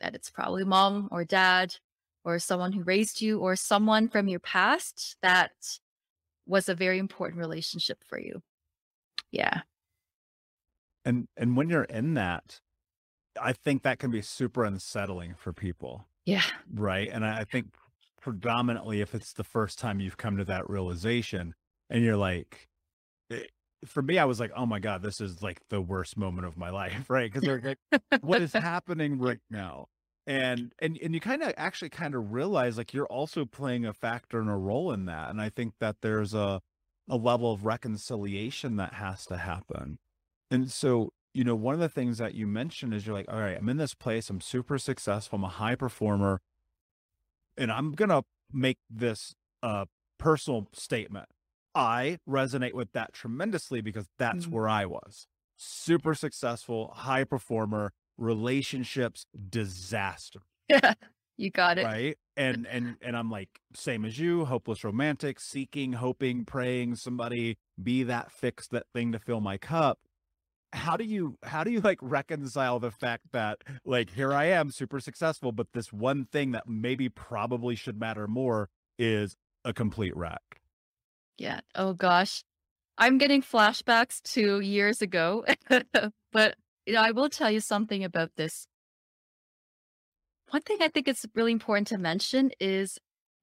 That 0.00 0.14
it's 0.14 0.30
probably 0.30 0.64
mom 0.64 1.08
or 1.10 1.24
dad 1.24 1.74
or 2.24 2.38
someone 2.38 2.72
who 2.72 2.82
raised 2.82 3.20
you 3.20 3.40
or 3.40 3.56
someone 3.56 4.08
from 4.08 4.28
your 4.28 4.40
past 4.40 5.16
that 5.22 5.52
was 6.46 6.68
a 6.68 6.74
very 6.74 6.98
important 6.98 7.38
relationship 7.38 7.98
for 8.06 8.18
you. 8.18 8.40
Yeah. 9.30 9.60
And 11.04 11.26
and 11.36 11.56
when 11.56 11.68
you're 11.68 11.84
in 11.84 12.14
that, 12.14 12.60
I 13.40 13.52
think 13.52 13.82
that 13.82 13.98
can 13.98 14.10
be 14.10 14.22
super 14.22 14.64
unsettling 14.64 15.34
for 15.36 15.52
people. 15.52 16.06
Yeah. 16.24 16.42
Right. 16.72 17.08
And 17.12 17.24
I, 17.24 17.40
I 17.40 17.44
think 17.44 17.66
predominantly 18.20 19.00
if 19.00 19.14
it's 19.14 19.32
the 19.32 19.44
first 19.44 19.78
time 19.78 19.98
you've 19.98 20.16
come 20.16 20.36
to 20.36 20.44
that 20.44 20.70
realization 20.70 21.54
and 21.90 22.04
you're 22.04 22.16
like, 22.16 22.68
for 23.86 24.02
me, 24.02 24.18
I 24.18 24.24
was 24.24 24.40
like, 24.40 24.52
oh 24.56 24.66
my 24.66 24.78
God, 24.78 25.02
this 25.02 25.20
is 25.20 25.42
like 25.42 25.60
the 25.68 25.80
worst 25.80 26.16
moment 26.16 26.46
of 26.46 26.56
my 26.56 26.70
life. 26.82 27.08
Right. 27.08 27.32
Cause 27.32 27.42
they're 27.42 27.60
like, 27.60 28.00
what 28.20 28.42
is 28.42 28.52
happening 28.52 29.18
right 29.18 29.40
now? 29.50 29.86
And, 30.26 30.72
and, 30.78 30.98
and 31.02 31.14
you 31.14 31.20
kind 31.20 31.42
of 31.42 31.52
actually 31.56 31.88
kind 31.88 32.14
of 32.14 32.32
realize 32.32 32.78
like 32.78 32.94
you're 32.94 33.06
also 33.06 33.44
playing 33.44 33.84
a 33.84 33.92
factor 33.92 34.40
and 34.40 34.48
a 34.48 34.54
role 34.54 34.92
in 34.92 35.06
that. 35.06 35.30
And 35.30 35.40
I 35.40 35.48
think 35.48 35.74
that 35.80 35.96
there's 36.00 36.32
a, 36.32 36.60
a 37.08 37.16
level 37.16 37.52
of 37.52 37.64
reconciliation 37.64 38.76
that 38.76 38.94
has 38.94 39.26
to 39.26 39.36
happen. 39.36 39.98
And 40.50 40.70
so 40.70 41.10
you 41.34 41.44
know, 41.44 41.54
one 41.54 41.74
of 41.74 41.80
the 41.80 41.88
things 41.88 42.18
that 42.18 42.34
you 42.34 42.46
mentioned 42.46 42.92
is 42.92 43.06
you're 43.06 43.16
like, 43.16 43.30
all 43.32 43.40
right, 43.40 43.56
I'm 43.56 43.68
in 43.68 43.78
this 43.78 43.94
place, 43.94 44.28
I'm 44.28 44.40
super 44.40 44.78
successful, 44.78 45.36
I'm 45.36 45.44
a 45.44 45.48
high 45.48 45.74
performer, 45.74 46.40
and 47.56 47.72
I'm 47.72 47.92
gonna 47.92 48.22
make 48.52 48.78
this 48.90 49.34
uh 49.62 49.86
personal 50.18 50.68
statement. 50.72 51.28
I 51.74 52.18
resonate 52.28 52.74
with 52.74 52.92
that 52.92 53.12
tremendously 53.12 53.80
because 53.80 54.06
that's 54.18 54.44
mm-hmm. 54.44 54.54
where 54.54 54.68
I 54.68 54.86
was. 54.86 55.26
Super 55.56 56.14
successful, 56.14 56.92
high 56.94 57.24
performer, 57.24 57.92
relationships 58.18 59.26
disaster. 59.48 60.40
Yeah, 60.68 60.94
you 61.36 61.50
got 61.50 61.78
it. 61.78 61.84
Right. 61.84 62.16
And 62.36 62.66
and 62.66 62.96
and 63.02 63.16
I'm 63.16 63.30
like, 63.30 63.48
same 63.74 64.04
as 64.04 64.18
you, 64.18 64.44
hopeless 64.44 64.84
romantic, 64.84 65.38
seeking, 65.38 65.92
hoping, 65.92 66.44
praying 66.44 66.96
somebody 66.96 67.58
be 67.82 68.02
that 68.04 68.32
fix 68.32 68.68
that 68.68 68.86
thing 68.94 69.12
to 69.12 69.18
fill 69.18 69.40
my 69.40 69.58
cup 69.58 69.98
how 70.72 70.96
do 70.96 71.04
you 71.04 71.36
how 71.42 71.64
do 71.64 71.70
you 71.70 71.80
like 71.80 71.98
reconcile 72.00 72.78
the 72.78 72.90
fact 72.90 73.24
that 73.32 73.58
like 73.84 74.10
here 74.10 74.32
I 74.32 74.46
am 74.46 74.70
super 74.70 75.00
successful, 75.00 75.52
but 75.52 75.68
this 75.74 75.92
one 75.92 76.24
thing 76.24 76.52
that 76.52 76.68
maybe 76.68 77.08
probably 77.08 77.76
should 77.76 77.98
matter 78.00 78.26
more 78.26 78.70
is 78.98 79.36
a 79.64 79.72
complete 79.72 80.16
wreck? 80.16 80.61
Yeah. 81.38 81.60
Oh 81.74 81.94
gosh. 81.94 82.44
I'm 82.98 83.18
getting 83.18 83.42
flashbacks 83.42 84.22
to 84.34 84.60
years 84.60 85.02
ago. 85.02 85.44
but 86.32 86.56
you 86.86 86.94
know, 86.94 87.02
I 87.02 87.12
will 87.12 87.28
tell 87.28 87.50
you 87.50 87.60
something 87.60 88.04
about 88.04 88.32
this. 88.36 88.66
One 90.50 90.62
thing 90.62 90.78
I 90.80 90.88
think 90.88 91.08
it's 91.08 91.24
really 91.34 91.52
important 91.52 91.88
to 91.88 91.98
mention 91.98 92.50
is 92.60 92.98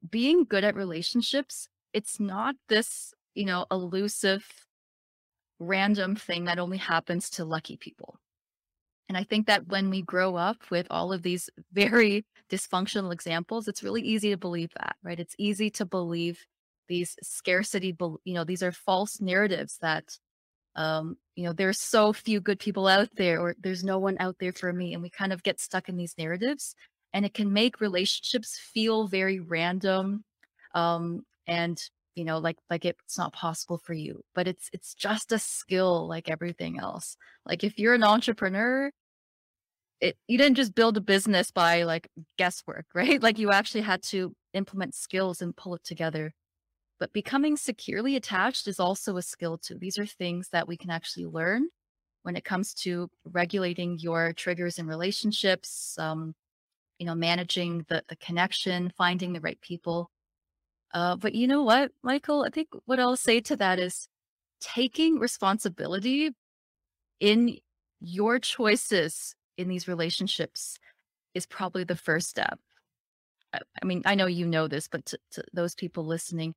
being 0.07 0.45
good 0.45 0.63
at 0.63 0.75
relationships. 0.75 1.67
It's 1.93 2.19
not 2.19 2.55
this, 2.67 3.13
you 3.33 3.45
know, 3.45 3.65
elusive 3.71 4.45
random 5.59 6.15
thing 6.15 6.45
that 6.45 6.59
only 6.59 6.77
happens 6.77 7.29
to 7.31 7.45
lucky 7.45 7.77
people. 7.77 8.19
And 9.07 9.17
I 9.17 9.23
think 9.23 9.47
that 9.47 9.67
when 9.67 9.89
we 9.89 10.03
grow 10.03 10.35
up 10.35 10.57
with 10.69 10.85
all 10.91 11.11
of 11.11 11.23
these 11.23 11.49
very 11.73 12.25
dysfunctional 12.49 13.11
examples, 13.11 13.67
it's 13.67 13.83
really 13.83 14.03
easy 14.03 14.29
to 14.29 14.37
believe 14.37 14.69
that, 14.79 14.95
right? 15.03 15.19
It's 15.19 15.35
easy 15.39 15.71
to 15.71 15.85
believe 15.85 16.45
these 16.89 17.15
scarcity, 17.23 17.95
you 18.25 18.33
know, 18.33 18.43
these 18.43 18.63
are 18.63 18.73
false 18.73 19.21
narratives 19.21 19.77
that, 19.81 20.17
um, 20.75 21.17
you 21.35 21.45
know, 21.45 21.53
there's 21.53 21.79
so 21.79 22.11
few 22.11 22.41
good 22.41 22.59
people 22.59 22.87
out 22.87 23.09
there, 23.15 23.39
or 23.39 23.55
there's 23.61 23.83
no 23.83 23.99
one 23.99 24.17
out 24.19 24.35
there 24.39 24.53
for 24.53 24.73
me. 24.73 24.93
And 24.93 25.01
we 25.01 25.09
kind 25.09 25.31
of 25.31 25.43
get 25.43 25.61
stuck 25.61 25.87
in 25.87 25.95
these 25.95 26.15
narratives, 26.17 26.75
and 27.13 27.25
it 27.25 27.33
can 27.33 27.53
make 27.53 27.79
relationships 27.79 28.59
feel 28.73 29.07
very 29.07 29.39
random 29.39 30.23
um, 30.75 31.23
and 31.47 31.81
you 32.15 32.25
know 32.25 32.37
like 32.37 32.57
like 32.69 32.85
it's 32.85 33.17
not 33.17 33.33
possible 33.33 33.77
for 33.77 33.93
you 33.93 34.21
but 34.35 34.47
it's 34.47 34.69
it's 34.73 34.93
just 34.93 35.31
a 35.31 35.39
skill 35.39 36.07
like 36.07 36.29
everything 36.29 36.79
else 36.79 37.15
like 37.45 37.63
if 37.63 37.77
you're 37.79 37.93
an 37.93 38.03
entrepreneur 38.03 38.91
it 40.01 40.17
you 40.27 40.37
didn't 40.37 40.57
just 40.57 40.75
build 40.75 40.97
a 40.97 41.01
business 41.01 41.51
by 41.51 41.83
like 41.83 42.09
guesswork 42.37 42.85
right 42.93 43.21
like 43.21 43.39
you 43.39 43.51
actually 43.51 43.81
had 43.81 44.01
to 44.03 44.33
implement 44.53 44.95
skills 44.95 45.41
and 45.41 45.55
pull 45.55 45.75
it 45.75 45.83
together 45.83 46.33
but 46.99 47.13
becoming 47.13 47.55
securely 47.57 48.15
attached 48.15 48.67
is 48.67 48.79
also 48.79 49.17
a 49.17 49.21
skill 49.21 49.57
too 49.57 49.77
these 49.77 49.97
are 49.97 50.05
things 50.05 50.49
that 50.49 50.67
we 50.67 50.77
can 50.77 50.89
actually 50.89 51.25
learn 51.25 51.67
when 52.23 52.35
it 52.35 52.43
comes 52.43 52.73
to 52.73 53.09
regulating 53.25 53.97
your 53.99 54.33
triggers 54.33 54.77
in 54.79 54.87
relationships 54.87 55.95
um 55.99 56.33
you 56.97 57.05
know 57.05 57.15
managing 57.15 57.85
the, 57.89 58.03
the 58.09 58.15
connection 58.17 58.91
finding 58.97 59.33
the 59.33 59.41
right 59.41 59.59
people 59.61 60.09
uh, 60.93 61.15
but 61.15 61.35
you 61.35 61.47
know 61.47 61.63
what, 61.63 61.91
Michael? 62.03 62.43
I 62.43 62.49
think 62.49 62.69
what 62.85 62.99
I'll 62.99 63.15
say 63.15 63.41
to 63.41 63.55
that 63.57 63.79
is 63.79 64.07
taking 64.59 65.19
responsibility 65.19 66.31
in 67.19 67.57
your 67.99 68.39
choices 68.39 69.35
in 69.57 69.67
these 69.67 69.87
relationships 69.87 70.79
is 71.33 71.45
probably 71.45 71.83
the 71.83 71.95
first 71.95 72.29
step. 72.29 72.59
I, 73.53 73.85
mean, 73.85 74.03
I 74.05 74.15
know 74.15 74.25
you 74.25 74.47
know 74.47 74.67
this, 74.67 74.87
but 74.87 75.05
to, 75.07 75.19
to 75.31 75.43
those 75.53 75.75
people 75.75 76.05
listening. 76.05 76.53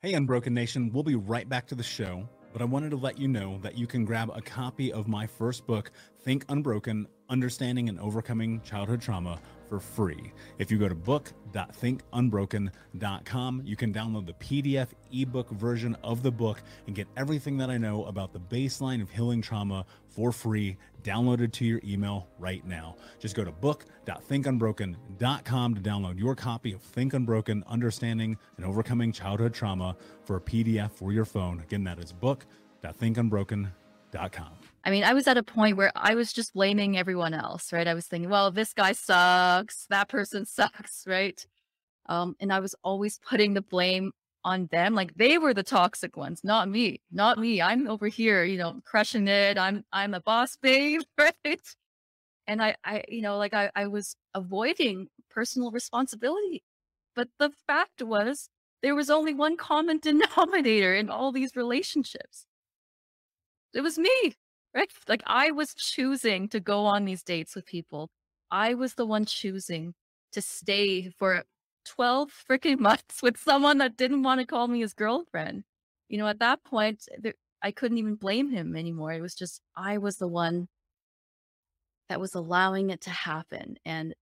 Hey, 0.00 0.14
Unbroken 0.14 0.54
Nation, 0.54 0.92
we'll 0.92 1.02
be 1.02 1.16
right 1.16 1.48
back 1.48 1.66
to 1.66 1.74
the 1.74 1.82
show, 1.82 2.28
but 2.52 2.62
I 2.62 2.66
wanted 2.66 2.90
to 2.90 2.96
let 2.96 3.18
you 3.18 3.26
know 3.26 3.58
that 3.62 3.76
you 3.76 3.88
can 3.88 4.04
grab 4.04 4.30
a 4.32 4.40
copy 4.40 4.92
of 4.92 5.08
my 5.08 5.26
first 5.26 5.66
book, 5.66 5.90
Think 6.20 6.44
Unbroken 6.48 7.08
Understanding 7.28 7.88
and 7.88 7.98
Overcoming 7.98 8.62
Childhood 8.62 9.00
Trauma 9.00 9.40
for 9.68 9.80
free. 9.80 10.32
If 10.60 10.70
you 10.70 10.78
go 10.78 10.88
to 10.88 10.94
book.thinkunbroken.com, 10.94 13.62
you 13.64 13.74
can 13.74 13.92
download 13.92 14.26
the 14.26 14.34
PDF 14.34 14.86
ebook 15.12 15.50
version 15.50 15.96
of 16.04 16.22
the 16.22 16.30
book 16.30 16.62
and 16.86 16.94
get 16.94 17.08
everything 17.16 17.58
that 17.58 17.68
I 17.68 17.76
know 17.76 18.04
about 18.04 18.32
the 18.32 18.38
baseline 18.38 19.02
of 19.02 19.10
healing 19.10 19.42
trauma 19.42 19.84
for 20.06 20.30
free, 20.30 20.76
downloaded 21.08 21.52
to 21.52 21.64
your 21.64 21.80
email 21.84 22.28
right 22.38 22.66
now. 22.66 22.96
Just 23.18 23.34
go 23.34 23.42
to 23.44 23.52
book.thinkunbroken.com 23.52 25.74
to 25.74 25.80
download 25.80 26.18
your 26.18 26.34
copy 26.34 26.72
of 26.72 26.82
Think 26.82 27.14
Unbroken 27.14 27.64
Understanding 27.66 28.36
and 28.56 28.66
Overcoming 28.66 29.12
Childhood 29.12 29.54
Trauma 29.54 29.96
for 30.24 30.36
a 30.36 30.40
PDF 30.40 30.90
for 30.90 31.12
your 31.12 31.24
phone. 31.24 31.60
Again, 31.60 31.84
that 31.84 31.98
is 31.98 32.12
book.thinkunbroken.com. 32.12 34.50
I 34.84 34.90
mean, 34.90 35.04
I 35.04 35.14
was 35.14 35.26
at 35.26 35.36
a 35.36 35.42
point 35.42 35.76
where 35.76 35.92
I 35.96 36.14
was 36.14 36.32
just 36.32 36.54
blaming 36.54 36.96
everyone 36.96 37.34
else, 37.34 37.72
right? 37.72 37.86
I 37.86 37.94
was 37.94 38.06
thinking, 38.06 38.30
well, 38.30 38.50
this 38.50 38.74
guy 38.74 38.92
sucks, 38.92 39.86
that 39.90 40.08
person 40.08 40.46
sucks, 40.46 41.04
right? 41.06 41.46
Um, 42.06 42.36
and 42.40 42.52
I 42.52 42.60
was 42.60 42.74
always 42.82 43.18
putting 43.18 43.54
the 43.54 43.62
blame 43.62 44.12
on 44.44 44.68
them. 44.72 44.94
Like 44.94 45.14
they 45.14 45.38
were 45.38 45.54
the 45.54 45.62
toxic 45.62 46.16
ones, 46.16 46.42
not 46.44 46.68
me, 46.68 47.00
not 47.10 47.32
uh-huh. 47.38 47.42
me. 47.42 47.62
I'm 47.62 47.88
over 47.88 48.08
here, 48.08 48.44
you 48.44 48.58
know, 48.58 48.80
crushing 48.84 49.28
it. 49.28 49.58
I'm 49.58 49.84
I'm 49.92 50.14
a 50.14 50.20
boss 50.20 50.56
babe, 50.62 51.02
right? 51.18 51.60
And 52.46 52.62
I, 52.62 52.76
I, 52.84 53.04
you 53.08 53.20
know, 53.20 53.36
like 53.36 53.52
I, 53.52 53.70
I 53.76 53.88
was 53.88 54.16
avoiding 54.34 55.08
personal 55.30 55.70
responsibility. 55.70 56.62
But 57.14 57.28
the 57.38 57.50
fact 57.66 58.02
was 58.02 58.48
there 58.82 58.94
was 58.94 59.10
only 59.10 59.34
one 59.34 59.56
common 59.56 59.98
denominator 60.02 60.94
in 60.94 61.10
all 61.10 61.32
these 61.32 61.56
relationships. 61.56 62.46
It 63.74 63.82
was 63.82 63.98
me 63.98 64.34
right? 64.74 64.90
Like 65.08 65.22
I 65.26 65.50
was 65.50 65.74
choosing 65.74 66.48
to 66.50 66.60
go 66.60 66.86
on 66.86 67.04
these 67.04 67.22
dates 67.22 67.54
with 67.54 67.66
people. 67.66 68.10
I 68.50 68.74
was 68.74 68.94
the 68.94 69.06
one 69.06 69.24
choosing 69.24 69.94
to 70.32 70.42
stay 70.42 71.10
for 71.10 71.44
12 71.88 72.30
freaking 72.48 72.78
months 72.78 73.22
with 73.22 73.36
someone 73.36 73.78
that 73.78 73.96
didn't 73.96 74.22
want 74.22 74.40
to 74.40 74.46
call 74.46 74.68
me 74.68 74.80
his 74.80 74.94
girlfriend. 74.94 75.64
You 76.08 76.18
know, 76.18 76.28
at 76.28 76.40
that 76.40 76.64
point, 76.64 77.04
there, 77.18 77.34
I 77.62 77.70
couldn't 77.72 77.98
even 77.98 78.14
blame 78.14 78.50
him 78.50 78.76
anymore. 78.76 79.12
It 79.12 79.20
was 79.20 79.34
just, 79.34 79.60
I 79.76 79.98
was 79.98 80.16
the 80.16 80.28
one 80.28 80.68
that 82.08 82.20
was 82.20 82.34
allowing 82.34 82.90
it 82.90 83.00
to 83.02 83.10
happen. 83.10 83.76
And 83.84 84.14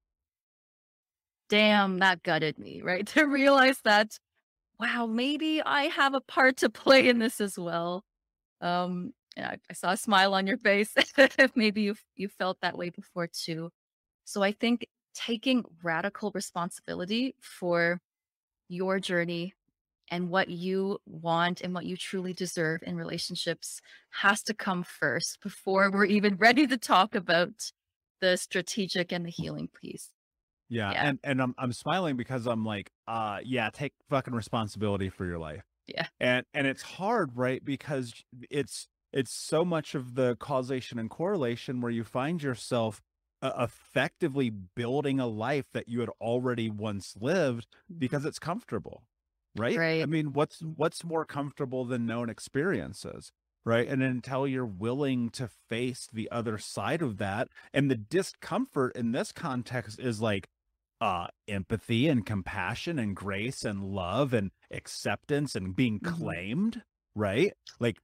damn, 1.49 1.99
that 1.99 2.23
gutted 2.23 2.59
me, 2.59 2.83
right? 2.83 3.07
to 3.15 3.27
realize 3.27 3.81
that, 3.85 4.19
wow, 4.81 5.07
maybe 5.07 5.63
I 5.63 5.85
have 5.85 6.15
a 6.15 6.21
part 6.21 6.59
to 6.59 6.71
play 6.71 7.09
in 7.09 7.19
this 7.19 7.41
as 7.41 7.59
well. 7.59 8.05
Um, 8.61 9.13
I, 9.37 9.59
I 9.71 9.73
saw 9.75 9.93
a 9.93 9.97
smile 9.97 10.35
on 10.35 10.47
your 10.47 10.59
face. 10.59 10.95
Maybe 11.55 11.83
you 11.83 11.97
you 12.17 12.29
felt 12.29 12.59
that 12.63 12.79
way 12.79 12.91
before 12.91 13.29
too. 13.29 13.71
So 14.25 14.43
I 14.43 14.53
think 14.53 14.87
taking 15.17 15.65
radical 15.83 16.31
responsibility 16.35 17.35
for 17.41 18.01
your 18.69 19.01
journey 19.01 19.55
and 20.11 20.31
what 20.31 20.49
you 20.49 20.99
want 21.07 21.61
and 21.63 21.75
what 21.75 21.87
you 21.87 21.97
truly 21.97 22.33
deserve 22.33 22.83
in 22.85 22.97
relationships 22.97 23.81
has 24.11 24.43
to 24.45 24.55
come 24.55 24.85
first 24.85 25.41
before 25.43 25.91
we're 25.91 26.05
even 26.05 26.37
ready 26.39 26.67
to 26.67 26.77
talk 26.79 27.15
about 27.15 27.73
the 28.21 28.37
strategic 28.37 29.13
and 29.13 29.27
the 29.27 29.31
healing 29.31 29.69
piece. 29.69 30.11
Yeah, 30.69 30.93
Yeah. 30.93 31.09
and 31.09 31.19
and 31.23 31.41
I'm 31.43 31.55
I'm 31.59 31.73
smiling 31.73 32.17
because 32.17 32.47
I'm 32.47 32.65
like, 32.65 32.91
uh, 33.07 33.41
yeah, 33.45 33.71
take 33.71 33.93
fucking 34.09 34.35
responsibility 34.35 35.11
for 35.11 35.25
your 35.25 35.39
life. 35.39 35.65
Yeah. 35.87 36.09
And 36.19 36.45
and 36.55 36.67
it's 36.67 36.83
hard, 36.83 37.37
right? 37.37 37.65
Because 37.65 38.13
it's 38.51 38.89
it's 39.13 39.33
so 39.33 39.65
much 39.65 39.95
of 39.95 40.15
the 40.15 40.37
causation 40.37 40.99
and 40.99 41.09
correlation 41.09 41.81
where 41.81 41.93
you 41.93 42.05
find 42.05 42.43
yourself 42.43 43.01
uh, 43.43 43.53
effectively 43.59 44.51
building 44.51 45.21
a 45.21 45.27
life 45.27 45.71
that 45.73 45.89
you 45.89 46.01
had 46.01 46.11
already 46.21 46.71
once 46.71 47.17
lived 47.17 47.67
because 47.99 48.25
it's 48.25 48.39
comfortable, 48.39 49.05
right? 49.55 49.83
I 50.01 50.07
mean, 50.07 50.33
what's 50.33 50.61
what's 50.61 51.05
more 51.05 51.25
comfortable 51.25 51.85
than 51.85 52.07
known 52.07 52.31
experiences? 52.31 53.33
Right. 53.65 53.89
And 53.89 54.01
until 54.03 54.47
you're 54.47 54.65
willing 54.65 55.29
to 55.31 55.49
face 55.69 56.07
the 56.13 56.31
other 56.31 56.57
side 56.57 57.03
of 57.03 57.19
that, 57.19 57.49
and 57.73 57.91
the 57.91 57.97
discomfort 57.97 58.95
in 58.97 59.11
this 59.13 59.33
context 59.33 59.99
is 59.99 60.21
like 60.21 60.49
uh 61.01 61.27
empathy 61.49 62.09
and 62.09 62.25
compassion 62.25 62.99
and 62.99 63.15
grace 63.17 63.65
and 63.65 63.85
love 63.85 64.33
and 64.33 64.51
acceptance 64.71 65.55
and 65.57 65.75
being 65.77 66.01
Mhm. 66.01 66.37
claimed, 66.41 66.85
right? 67.15 67.53
Like 67.81 67.99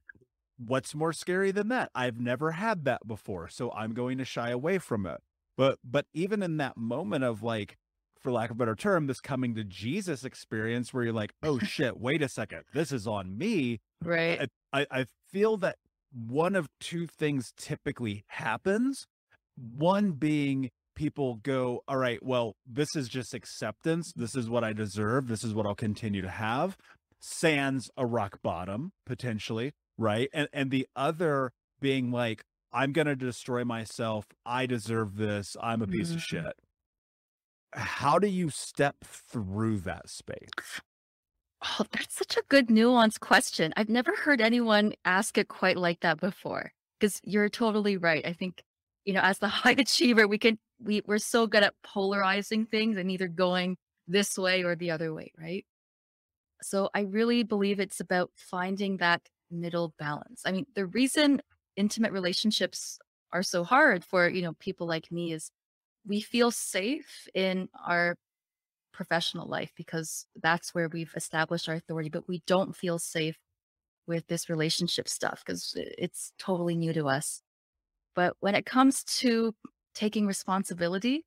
what's 0.67 0.95
more 0.95 1.13
scary 1.13 1.51
than 1.51 1.69
that? 1.69 1.91
I've 1.95 2.19
never 2.19 2.51
had 2.51 2.85
that 2.85 3.07
before, 3.07 3.49
so 3.49 3.71
I'm 3.71 3.93
going 3.93 4.17
to 4.17 4.25
shy 4.25 4.49
away 4.49 4.77
from 4.77 5.05
it. 5.05 5.21
But 5.57 5.79
but 5.83 6.05
even 6.13 6.41
in 6.41 6.57
that 6.57 6.77
moment 6.77 7.23
of 7.23 7.43
like 7.43 7.77
for 8.19 8.31
lack 8.31 8.49
of 8.49 8.55
a 8.55 8.59
better 8.59 8.75
term, 8.75 9.07
this 9.07 9.19
coming 9.19 9.53
to 9.55 9.63
Jesus 9.63 10.23
experience 10.23 10.93
where 10.93 11.03
you're 11.03 11.13
like, 11.13 11.33
"Oh 11.43 11.59
shit, 11.63 11.99
wait 11.99 12.21
a 12.21 12.29
second. 12.29 12.63
This 12.73 12.91
is 12.91 13.07
on 13.07 13.37
me." 13.37 13.79
Right. 14.03 14.49
I 14.71 14.85
I 14.89 15.05
feel 15.31 15.57
that 15.57 15.77
one 16.11 16.55
of 16.55 16.69
two 16.79 17.07
things 17.07 17.53
typically 17.57 18.23
happens. 18.27 19.07
One 19.55 20.11
being 20.13 20.69
people 20.95 21.35
go, 21.35 21.83
all 21.87 21.97
right, 21.97 22.21
well, 22.23 22.55
this 22.65 22.95
is 22.95 23.09
just 23.09 23.33
acceptance. 23.33 24.13
This 24.15 24.35
is 24.35 24.49
what 24.49 24.63
I 24.63 24.73
deserve. 24.73 25.27
This 25.27 25.43
is 25.43 25.53
what 25.53 25.65
I'll 25.65 25.75
continue 25.75 26.21
to 26.21 26.29
have. 26.29 26.77
Sans 27.19 27.89
a 27.97 28.05
rock 28.05 28.41
bottom, 28.41 28.91
potentially, 29.05 29.73
right? 29.97 30.29
And 30.33 30.49
and 30.53 30.71
the 30.71 30.87
other 30.95 31.51
being 31.81 32.11
like, 32.11 32.43
I'm 32.71 32.93
gonna 32.93 33.15
destroy 33.15 33.63
myself. 33.65 34.27
I 34.45 34.65
deserve 34.65 35.17
this. 35.17 35.55
I'm 35.61 35.81
a 35.81 35.87
piece 35.87 36.15
of 36.15 36.21
Mhm. 36.21 36.23
shit. 36.23 36.53
How 37.73 38.17
do 38.19 38.27
you 38.27 38.49
step 38.49 39.03
through 39.03 39.79
that 39.81 40.09
space? 40.09 40.81
Oh, 41.61 41.85
that's 41.91 42.15
such 42.15 42.35
a 42.37 42.43
good 42.49 42.67
nuanced 42.67 43.19
question. 43.21 43.73
I've 43.77 43.89
never 43.89 44.15
heard 44.15 44.41
anyone 44.41 44.93
ask 45.05 45.37
it 45.37 45.47
quite 45.47 45.77
like 45.77 46.01
that 46.01 46.19
before. 46.19 46.73
Because 46.99 47.19
you're 47.23 47.49
totally 47.49 47.97
right. 47.97 48.25
I 48.25 48.33
think, 48.33 48.63
you 49.05 49.13
know, 49.13 49.21
as 49.21 49.39
the 49.39 49.47
high 49.49 49.71
achiever, 49.77 50.27
we 50.27 50.37
can 50.37 50.59
we 50.79 51.01
we're 51.05 51.17
so 51.19 51.47
good 51.47 51.63
at 51.63 51.75
polarizing 51.83 52.65
things 52.65 52.97
and 52.97 53.09
either 53.11 53.27
going 53.27 53.77
this 54.07 54.37
way 54.37 54.63
or 54.63 54.75
the 54.75 54.91
other 54.91 55.13
way, 55.13 55.31
right? 55.37 55.65
So 56.63 56.89
I 56.93 57.01
really 57.01 57.43
believe 57.43 57.79
it's 57.79 57.99
about 57.99 58.31
finding 58.35 58.97
that 58.97 59.29
middle 59.53 59.93
balance. 59.99 60.41
I 60.45 60.51
mean, 60.51 60.65
the 60.75 60.87
reason 60.87 61.41
intimate 61.75 62.11
relationships 62.11 62.99
are 63.31 63.43
so 63.43 63.63
hard 63.63 64.03
for, 64.03 64.27
you 64.29 64.41
know, 64.41 64.53
people 64.59 64.87
like 64.87 65.11
me 65.11 65.33
is 65.33 65.51
we 66.05 66.21
feel 66.21 66.51
safe 66.51 67.27
in 67.33 67.69
our 67.85 68.15
professional 68.93 69.47
life 69.47 69.71
because 69.75 70.27
that's 70.41 70.73
where 70.73 70.89
we've 70.89 71.13
established 71.15 71.67
our 71.67 71.75
authority, 71.75 72.09
but 72.09 72.27
we 72.27 72.43
don't 72.45 72.75
feel 72.75 72.99
safe 72.99 73.37
with 74.05 74.27
this 74.27 74.49
relationship 74.49 75.07
stuff 75.07 75.41
because 75.45 75.73
it's 75.75 76.33
totally 76.37 76.75
new 76.75 76.93
to 76.93 77.07
us. 77.07 77.41
But 78.15 78.35
when 78.39 78.55
it 78.55 78.65
comes 78.65 79.03
to 79.05 79.55
taking 79.95 80.27
responsibility 80.27 81.25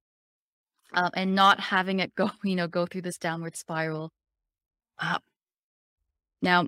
um, 0.95 1.11
and 1.15 1.35
not 1.35 1.61
having 1.61 2.01
it 2.01 2.15
go, 2.15 2.31
you 2.45 2.57
know, 2.57 2.69
go 2.69 2.87
through 2.87 3.03
this 3.03 3.19
downward 3.19 3.57
spiral. 3.57 4.13
Uh, 4.99 5.19
now, 6.43 6.67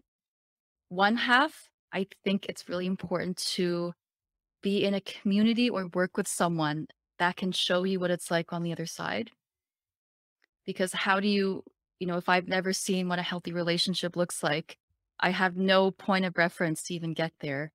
one 0.88 1.16
half, 1.16 1.68
I 1.92 2.06
think 2.24 2.46
it's 2.46 2.68
really 2.68 2.86
important 2.86 3.36
to 3.54 3.92
be 4.62 4.84
in 4.84 4.94
a 4.94 5.00
community 5.00 5.70
or 5.70 5.88
work 5.88 6.16
with 6.16 6.28
someone 6.28 6.86
that 7.18 7.36
can 7.36 7.52
show 7.52 7.84
you 7.84 8.00
what 8.00 8.10
it's 8.10 8.30
like 8.30 8.52
on 8.52 8.62
the 8.62 8.72
other 8.72 8.86
side. 8.86 9.30
Because 10.66 10.92
how 10.92 11.20
do 11.20 11.28
you 11.28 11.62
you 11.98 12.06
know 12.06 12.16
if 12.16 12.28
i've 12.28 12.48
never 12.48 12.72
seen 12.72 13.08
what 13.08 13.18
a 13.18 13.22
healthy 13.22 13.52
relationship 13.52 14.16
looks 14.16 14.42
like 14.42 14.78
i 15.20 15.30
have 15.30 15.56
no 15.56 15.90
point 15.90 16.24
of 16.24 16.36
reference 16.38 16.82
to 16.84 16.94
even 16.94 17.12
get 17.14 17.32
there. 17.40 17.72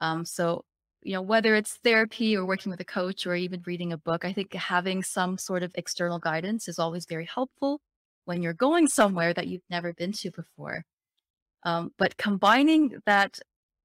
Um 0.00 0.24
so 0.24 0.64
you 1.02 1.12
know 1.12 1.22
whether 1.22 1.54
it's 1.54 1.78
therapy 1.84 2.36
or 2.36 2.44
working 2.46 2.70
with 2.70 2.80
a 2.80 2.84
coach 2.84 3.26
or 3.26 3.34
even 3.36 3.62
reading 3.66 3.92
a 3.92 3.98
book 3.98 4.24
i 4.24 4.32
think 4.32 4.52
having 4.54 5.02
some 5.02 5.38
sort 5.38 5.62
of 5.62 5.72
external 5.74 6.18
guidance 6.18 6.68
is 6.68 6.78
always 6.78 7.06
very 7.06 7.26
helpful 7.26 7.80
when 8.24 8.42
you're 8.42 8.54
going 8.54 8.88
somewhere 8.88 9.32
that 9.34 9.46
you've 9.46 9.62
never 9.70 9.92
been 9.92 10.12
to 10.12 10.30
before 10.30 10.84
um, 11.66 11.92
but 11.98 12.16
combining 12.16 12.94
that 13.04 13.38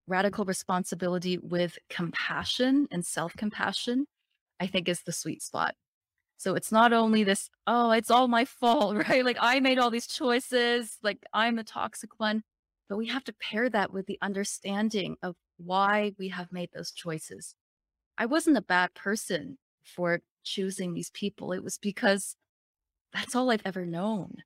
radical 0.08 0.46
responsibility 0.46 1.38
with 1.38 1.78
compassion 1.90 2.88
and 2.92 3.06
self-compassion 3.06 4.06
i 4.62 4.68
think 4.68 4.88
is 4.88 5.02
the 5.04 5.12
sweet 5.12 5.42
spot 5.42 5.76
so 6.42 6.56
it's 6.56 6.72
not 6.72 6.92
only 6.92 7.24
this, 7.24 7.52
oh, 7.68 7.92
it's 7.92 8.10
all 8.10 8.28
my 8.28 8.46
fault, 8.46 8.96
right? 9.08 9.24
Like 9.24 9.38
I 9.40 9.60
made 9.60 9.78
all 9.78 9.92
these 9.92 10.08
choices, 10.08 10.98
like 11.04 11.20
I'm 11.34 11.56
the 11.56 11.64
toxic 11.64 12.20
one. 12.20 12.42
But 12.90 12.98
we 12.98 13.06
have 13.10 13.24
to 13.26 13.34
pair 13.34 13.70
that 13.70 13.94
with 13.94 14.08
the 14.08 14.18
understanding 14.24 15.18
of 15.22 15.36
why 15.58 16.14
we 16.18 16.30
have 16.30 16.52
made 16.52 16.72
those 16.74 16.92
choices. 16.92 17.54
I 18.18 18.26
wasn't 18.26 18.58
a 18.58 18.64
bad 18.64 18.96
person 18.96 19.60
for 19.84 20.22
choosing 20.44 20.96
these 20.96 21.12
people. 21.12 21.52
It 21.52 21.64
was 21.64 21.78
because 21.78 22.36
that's 23.14 23.36
all 23.36 23.52
I've 23.52 23.62
ever 23.64 23.86
known. 23.86 24.38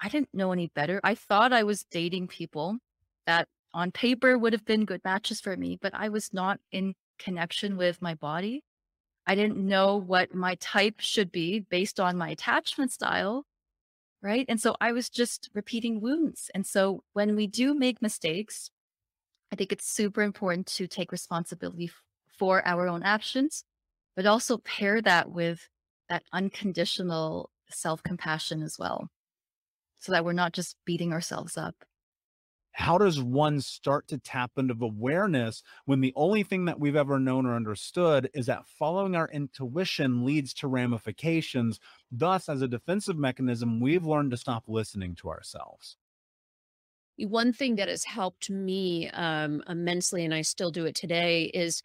I 0.00 0.08
didn't 0.08 0.34
know 0.34 0.52
any 0.52 0.68
better. 0.68 1.00
I 1.04 1.14
thought 1.14 1.52
I 1.52 1.62
was 1.62 1.84
dating 1.84 2.28
people 2.28 2.78
that 3.26 3.48
on 3.72 3.92
paper 3.92 4.36
would 4.38 4.52
have 4.52 4.64
been 4.64 4.84
good 4.84 5.02
matches 5.04 5.40
for 5.40 5.56
me, 5.56 5.78
but 5.80 5.94
I 5.94 6.08
was 6.08 6.32
not 6.32 6.58
in 6.72 6.94
connection 7.18 7.76
with 7.76 8.00
my 8.00 8.14
body. 8.14 8.64
I 9.26 9.34
didn't 9.34 9.58
know 9.58 9.96
what 9.96 10.34
my 10.34 10.56
type 10.56 10.96
should 11.00 11.30
be 11.30 11.60
based 11.60 12.00
on 12.00 12.16
my 12.16 12.30
attachment 12.30 12.92
style. 12.92 13.44
Right. 14.22 14.44
And 14.48 14.60
so 14.60 14.76
I 14.80 14.92
was 14.92 15.08
just 15.08 15.48
repeating 15.54 16.00
wounds. 16.00 16.50
And 16.54 16.66
so 16.66 17.04
when 17.14 17.36
we 17.36 17.46
do 17.46 17.74
make 17.74 18.02
mistakes, 18.02 18.70
I 19.52 19.56
think 19.56 19.72
it's 19.72 19.90
super 19.90 20.22
important 20.22 20.66
to 20.66 20.86
take 20.86 21.10
responsibility 21.10 21.90
for 22.38 22.66
our 22.66 22.86
own 22.86 23.02
actions, 23.02 23.64
but 24.16 24.26
also 24.26 24.58
pair 24.58 25.00
that 25.02 25.30
with 25.30 25.68
that 26.08 26.22
unconditional 26.32 27.50
self 27.70 28.02
compassion 28.02 28.62
as 28.62 28.78
well, 28.78 29.08
so 30.00 30.12
that 30.12 30.24
we're 30.24 30.32
not 30.32 30.52
just 30.52 30.76
beating 30.84 31.12
ourselves 31.12 31.56
up. 31.56 31.76
how 32.72 32.96
does 32.98 33.20
one 33.20 33.60
start 33.60 34.06
to 34.08 34.18
tap 34.18 34.52
into 34.56 34.76
awareness 34.80 35.62
when 35.84 36.00
the 36.00 36.12
only 36.16 36.42
thing 36.42 36.64
that 36.66 36.78
we've 36.80 36.96
ever 36.96 37.18
known 37.18 37.44
or 37.44 37.54
understood 37.56 38.30
is 38.32 38.46
that 38.46 38.66
following 38.66 39.14
our 39.14 39.28
intuition 39.28 40.24
leads 40.24 40.54
to 40.54 40.68
ramifications? 40.68 41.78
Thus, 42.10 42.48
as 42.48 42.62
a 42.62 42.68
defensive 42.68 43.18
mechanism, 43.18 43.80
we've 43.80 44.06
learned 44.06 44.30
to 44.30 44.36
stop 44.36 44.64
listening 44.68 45.14
to 45.16 45.28
ourselves. 45.28 45.96
one 47.18 47.52
thing 47.52 47.76
that 47.76 47.88
has 47.88 48.04
helped 48.04 48.48
me 48.48 49.10
um, 49.10 49.62
immensely, 49.68 50.24
and 50.24 50.32
I 50.32 50.42
still 50.42 50.70
do 50.70 50.86
it 50.86 50.94
today, 50.94 51.44
is 51.52 51.82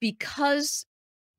because 0.00 0.86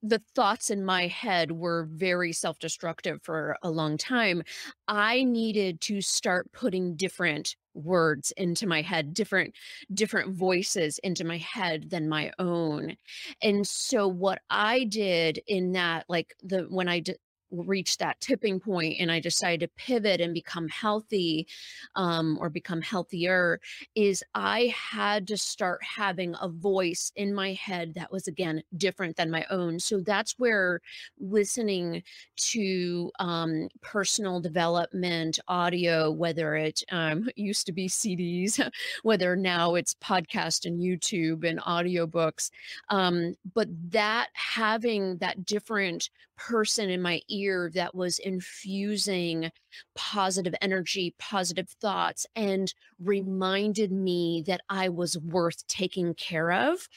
the 0.01 0.21
thoughts 0.35 0.69
in 0.69 0.83
my 0.83 1.07
head 1.07 1.51
were 1.51 1.88
very 1.91 2.31
self 2.33 2.59
destructive 2.59 3.21
for 3.23 3.57
a 3.63 3.69
long 3.71 3.97
time, 3.97 4.43
I 4.88 5.23
needed 5.23 5.81
to 5.81 6.01
start 6.01 6.51
putting 6.53 6.95
different 6.95 7.55
words 7.75 8.33
into 8.35 8.67
my 8.67 8.81
head 8.81 9.13
different 9.13 9.53
different 9.93 10.36
voices 10.36 10.99
into 11.03 11.24
my 11.24 11.38
head 11.38 11.89
than 11.89 12.09
my 12.09 12.32
own. 12.39 12.95
And 13.41 13.65
so 13.67 14.07
what 14.07 14.39
i 14.49 14.84
did 14.86 15.39
in 15.47 15.74
that 15.74 16.05
like 16.09 16.36
the 16.43 16.63
when 16.69 16.88
i 16.89 16.99
d- 16.99 17.15
reached 17.52 18.00
that 18.00 18.20
tipping 18.22 18.60
point 18.60 18.95
and 19.00 19.12
i 19.12 19.20
decided 19.20 19.62
to 19.62 19.84
pivot 19.84 20.22
and 20.22 20.34
become 20.34 20.68
healthy 20.70 21.47
um, 21.95 22.38
or 22.39 22.50
become 22.50 22.82
healthier 22.82 23.60
is 23.95 24.24
I 24.36 24.74
had 24.76 25.28
to 25.28 25.38
start 25.38 25.80
having 25.84 26.36
a 26.41 26.50
voice 26.50 27.12
in 27.16 27.34
my 27.34 27.54
head 27.54 27.93
that 27.95 28.12
was 28.12 28.28
again 28.28 28.64
different 28.78 29.16
than 29.16 29.32
my 29.32 29.45
own. 29.50 29.80
So 29.80 30.00
that's 30.00 30.38
where 30.38 30.82
listening 31.20 32.04
to 32.38 33.12
um, 33.20 33.70
personal 33.82 34.39
development 34.39 35.39
audio, 35.47 36.12
whether 36.12 36.56
it 36.56 36.84
um, 36.91 37.30
used 37.36 37.66
to 37.68 37.72
be 37.72 37.88
CDs, 37.88 38.60
whether 39.04 39.36
now 39.36 39.76
it's 39.76 39.95
podcast 39.95 40.66
and 40.66 40.80
YouTube 40.80 41.47
and 41.47 41.60
audiobooks, 41.60 42.52
um, 42.89 43.36
but 43.54 43.68
that 43.91 44.30
having 44.34 45.18
that 45.18 45.45
different 45.45 46.10
person 46.39 46.89
in 46.89 47.01
my 47.01 47.21
ear 47.29 47.69
that 47.73 47.93
was 47.93 48.17
infusing 48.19 49.51
positive 49.95 50.55
energy, 50.61 51.13
positive 51.19 51.69
thoughts, 51.81 52.25
and 52.35 52.73
reminded 53.03 53.91
me 53.91 54.43
that 54.47 54.61
I 54.69 54.89
was 54.89 55.17
worth 55.17 55.67
taking 55.67 56.13
care 56.13 56.51
of. 56.51 56.87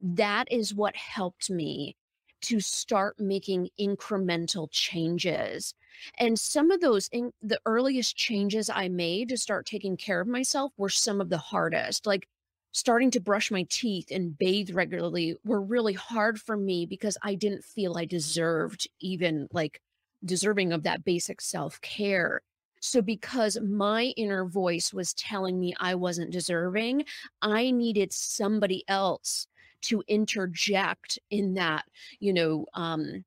That 0.00 0.50
is 0.50 0.74
what 0.74 0.96
helped 0.96 1.48
me 1.48 1.96
to 2.40 2.60
start 2.60 3.18
making 3.18 3.68
incremental 3.80 4.68
changes. 4.70 5.74
And 6.18 6.38
some 6.38 6.70
of 6.70 6.80
those, 6.80 7.08
in, 7.12 7.32
the 7.42 7.60
earliest 7.66 8.16
changes 8.16 8.70
I 8.70 8.88
made 8.88 9.28
to 9.30 9.36
start 9.36 9.66
taking 9.66 9.96
care 9.96 10.20
of 10.20 10.28
myself 10.28 10.72
were 10.76 10.88
some 10.88 11.20
of 11.20 11.30
the 11.30 11.38
hardest. 11.38 12.06
Like 12.06 12.28
starting 12.72 13.10
to 13.12 13.20
brush 13.20 13.50
my 13.50 13.66
teeth 13.70 14.10
and 14.10 14.36
bathe 14.36 14.70
regularly 14.70 15.36
were 15.44 15.60
really 15.60 15.94
hard 15.94 16.40
for 16.40 16.56
me 16.56 16.86
because 16.86 17.16
I 17.22 17.34
didn't 17.34 17.64
feel 17.64 17.96
I 17.96 18.04
deserved 18.04 18.88
even 19.00 19.48
like 19.52 19.80
deserving 20.24 20.72
of 20.72 20.82
that 20.82 21.04
basic 21.04 21.40
self 21.40 21.80
care. 21.80 22.42
So, 22.80 23.02
because 23.02 23.58
my 23.60 24.12
inner 24.16 24.44
voice 24.44 24.92
was 24.92 25.14
telling 25.14 25.58
me 25.58 25.74
I 25.80 25.96
wasn't 25.96 26.30
deserving, 26.30 27.04
I 27.42 27.70
needed 27.72 28.12
somebody 28.12 28.84
else 28.86 29.46
to 29.82 30.02
interject 30.06 31.18
in 31.30 31.54
that, 31.54 31.84
you 32.20 32.32
know, 32.32 32.66
um, 32.74 33.24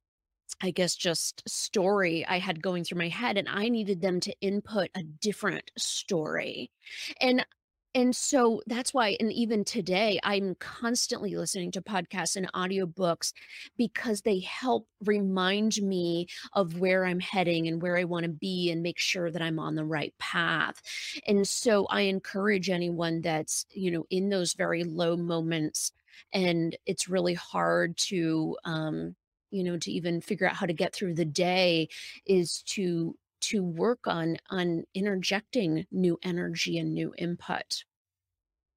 I 0.62 0.72
guess 0.72 0.96
just 0.96 1.44
story 1.50 2.26
I 2.26 2.40
had 2.40 2.62
going 2.62 2.84
through 2.84 3.00
my 3.00 3.08
head 3.08 3.38
and 3.38 3.50
I 3.50 3.70
needed 3.70 4.02
them 4.02 4.20
to 4.22 4.36
input 4.42 4.90
a 4.96 5.04
different 5.04 5.72
story. 5.78 6.72
And 7.20 7.46
and 7.94 8.16
so 8.16 8.62
that's 8.68 8.94
why 8.94 9.18
and 9.20 9.34
even 9.34 9.66
today 9.66 10.20
I'm 10.24 10.56
constantly 10.56 11.36
listening 11.36 11.72
to 11.72 11.82
podcasts 11.82 12.36
and 12.38 12.52
audiobooks 12.54 13.34
because 13.78 14.22
they 14.22 14.40
help 14.40 14.88
remind 15.06 15.82
me 15.82 16.28
of 16.54 16.80
where 16.80 17.06
I'm 17.06 17.20
heading 17.20 17.68
and 17.68 17.82
where 17.82 17.98
I 17.98 18.06
want 18.06 18.24
to 18.24 18.30
be 18.32 18.72
and 18.72 18.82
make 18.82 18.98
sure 19.00 19.30
that 19.30 19.42
I'm 19.42 19.60
on 19.60 19.76
the 19.76 19.84
right 19.84 20.14
path. 20.20 20.82
And 21.28 21.48
so 21.48 21.86
I 21.88 22.02
encourage 22.02 22.70
anyone 22.70 23.22
that's, 23.22 23.66
you 23.74 23.92
know, 23.92 24.06
in 24.10 24.30
those 24.30 24.54
very 24.54 24.84
low 24.84 25.18
moments 25.18 25.92
and 26.34 26.78
it's 26.86 27.10
really 27.10 27.34
hard 27.34 27.98
to 27.98 28.58
um 28.64 29.16
you 29.50 29.64
know 29.64 29.78
to 29.78 29.92
even 29.92 30.22
figure 30.22 30.48
out 30.48 30.56
how 30.56 30.66
to 30.66 30.74
get 30.74 30.94
through 30.94 31.14
the 31.14 31.26
day 31.26 31.88
is 32.26 32.62
to 32.64 33.16
to 33.42 33.64
work 33.64 34.08
on 34.08 34.38
on 34.50 34.84
interjecting 34.94 35.86
new 35.92 36.18
energy 36.24 36.78
and 36.78 36.94
new 36.94 37.14
input. 37.18 37.84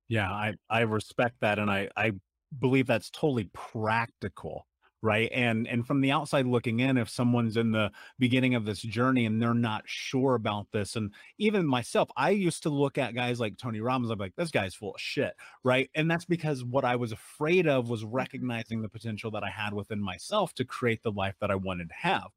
Yeah 0.08 0.30
i 0.30 0.54
i 0.68 0.80
respect 0.80 1.36
that 1.40 1.58
and 1.58 1.70
i 1.70 1.88
i 1.96 2.12
believe 2.58 2.86
that's 2.86 3.10
totally 3.10 3.48
practical 3.52 4.66
right? 5.04 5.28
And 5.32 5.68
and 5.68 5.86
from 5.86 6.00
the 6.00 6.10
outside 6.12 6.46
looking 6.46 6.80
in 6.80 6.96
if 6.96 7.10
someone's 7.10 7.58
in 7.58 7.72
the 7.72 7.92
beginning 8.18 8.54
of 8.54 8.64
this 8.64 8.80
journey 8.80 9.26
and 9.26 9.40
they're 9.40 9.52
not 9.52 9.82
sure 9.84 10.34
about 10.34 10.66
this 10.72 10.96
and 10.96 11.12
even 11.38 11.66
myself 11.66 12.08
i 12.16 12.30
used 12.30 12.62
to 12.62 12.70
look 12.70 12.96
at 12.96 13.14
guys 13.14 13.38
like 13.38 13.58
tony 13.58 13.80
robbins 13.80 14.10
i'm 14.10 14.18
like 14.18 14.34
this 14.36 14.50
guy's 14.50 14.74
full 14.74 14.94
of 14.94 15.00
shit 15.00 15.34
right? 15.62 15.90
And 15.94 16.10
that's 16.10 16.24
because 16.24 16.64
what 16.64 16.86
i 16.86 16.96
was 16.96 17.12
afraid 17.12 17.68
of 17.68 17.90
was 17.90 18.02
recognizing 18.02 18.80
the 18.80 18.88
potential 18.88 19.30
that 19.32 19.44
i 19.44 19.50
had 19.50 19.74
within 19.74 20.00
myself 20.00 20.54
to 20.54 20.64
create 20.64 21.02
the 21.02 21.12
life 21.12 21.36
that 21.40 21.50
i 21.50 21.54
wanted 21.54 21.90
to 21.90 21.94
have 21.96 22.30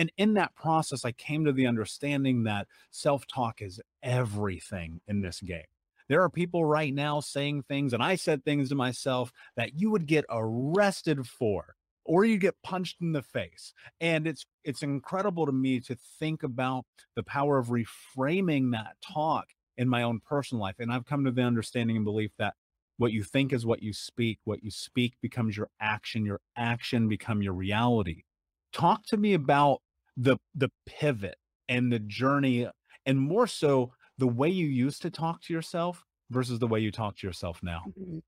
and 0.00 0.10
in 0.16 0.34
that 0.34 0.54
process 0.56 1.04
i 1.04 1.12
came 1.12 1.44
to 1.44 1.52
the 1.52 1.66
understanding 1.68 2.42
that 2.42 2.66
self-talk 2.90 3.62
is 3.62 3.80
everything 4.02 5.00
in 5.06 5.20
this 5.20 5.40
game. 5.40 5.64
There 6.08 6.22
are 6.22 6.30
people 6.30 6.64
right 6.64 6.92
now 6.92 7.20
saying 7.20 7.62
things, 7.62 7.92
and 7.92 8.02
I 8.02 8.16
said 8.16 8.44
things 8.44 8.68
to 8.70 8.74
myself 8.74 9.32
that 9.56 9.74
you 9.78 9.90
would 9.90 10.06
get 10.06 10.24
arrested 10.28 11.26
for 11.26 11.76
or 12.04 12.24
you 12.24 12.38
get 12.38 12.60
punched 12.64 12.96
in 13.00 13.12
the 13.12 13.22
face. 13.22 13.72
And 14.00 14.26
it's 14.26 14.44
it's 14.64 14.82
incredible 14.82 15.46
to 15.46 15.52
me 15.52 15.80
to 15.80 15.96
think 16.18 16.42
about 16.42 16.84
the 17.14 17.22
power 17.22 17.58
of 17.58 17.68
reframing 17.68 18.72
that 18.72 18.96
talk 19.00 19.46
in 19.76 19.88
my 19.88 20.02
own 20.02 20.20
personal 20.20 20.62
life. 20.62 20.76
And 20.80 20.92
i've 20.92 21.06
come 21.06 21.24
to 21.24 21.30
the 21.30 21.42
understanding 21.42 21.96
and 21.96 22.04
belief 22.04 22.32
that 22.38 22.54
what 22.96 23.12
you 23.12 23.22
think 23.22 23.52
is 23.52 23.64
what 23.64 23.82
you 23.82 23.92
speak 23.92 24.40
what 24.44 24.62
you 24.62 24.70
speak 24.70 25.14
becomes 25.22 25.56
your 25.56 25.70
action 25.80 26.26
your 26.26 26.40
action 26.56 27.08
become 27.08 27.42
your 27.42 27.54
reality. 27.54 28.24
Talk 28.72 29.06
to 29.06 29.16
me 29.16 29.34
about 29.34 29.80
the 30.20 30.36
the 30.54 30.70
pivot 30.86 31.36
and 31.68 31.92
the 31.92 31.98
journey 31.98 32.68
and 33.06 33.18
more 33.18 33.46
so 33.46 33.92
the 34.18 34.26
way 34.26 34.48
you 34.48 34.66
used 34.66 35.02
to 35.02 35.10
talk 35.10 35.40
to 35.42 35.52
yourself 35.52 36.04
versus 36.30 36.58
the 36.58 36.66
way 36.66 36.80
you 36.80 36.90
talk 36.90 37.16
to 37.16 37.26
yourself 37.26 37.60
now 37.62 37.82
mm-hmm. 37.88 38.18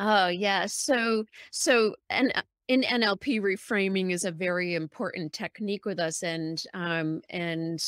Oh 0.00 0.28
yeah. 0.28 0.64
So 0.66 1.24
so 1.52 1.94
and 2.08 2.32
uh, 2.34 2.42
in 2.68 2.82
NLP, 2.82 3.40
reframing 3.42 4.12
is 4.12 4.24
a 4.24 4.30
very 4.30 4.74
important 4.74 5.34
technique 5.34 5.84
with 5.84 6.00
us, 6.00 6.22
and 6.22 6.62
um, 6.72 7.20
and 7.28 7.78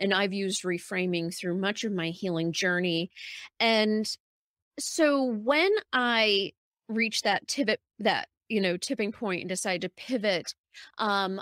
and 0.00 0.12
I've 0.12 0.32
used 0.32 0.64
reframing 0.64 1.32
through 1.32 1.58
much 1.58 1.84
of 1.84 1.92
my 1.92 2.08
healing 2.08 2.50
journey, 2.52 3.12
and 3.60 4.04
so 4.80 5.22
when 5.24 5.70
I 5.92 6.52
reached 6.88 7.22
that 7.22 7.46
pivot, 7.46 7.80
that 8.00 8.28
you 8.48 8.60
know 8.60 8.76
tipping 8.76 9.12
point, 9.12 9.42
and 9.42 9.48
decided 9.48 9.82
to 9.82 9.90
pivot, 9.90 10.54
um, 10.98 11.40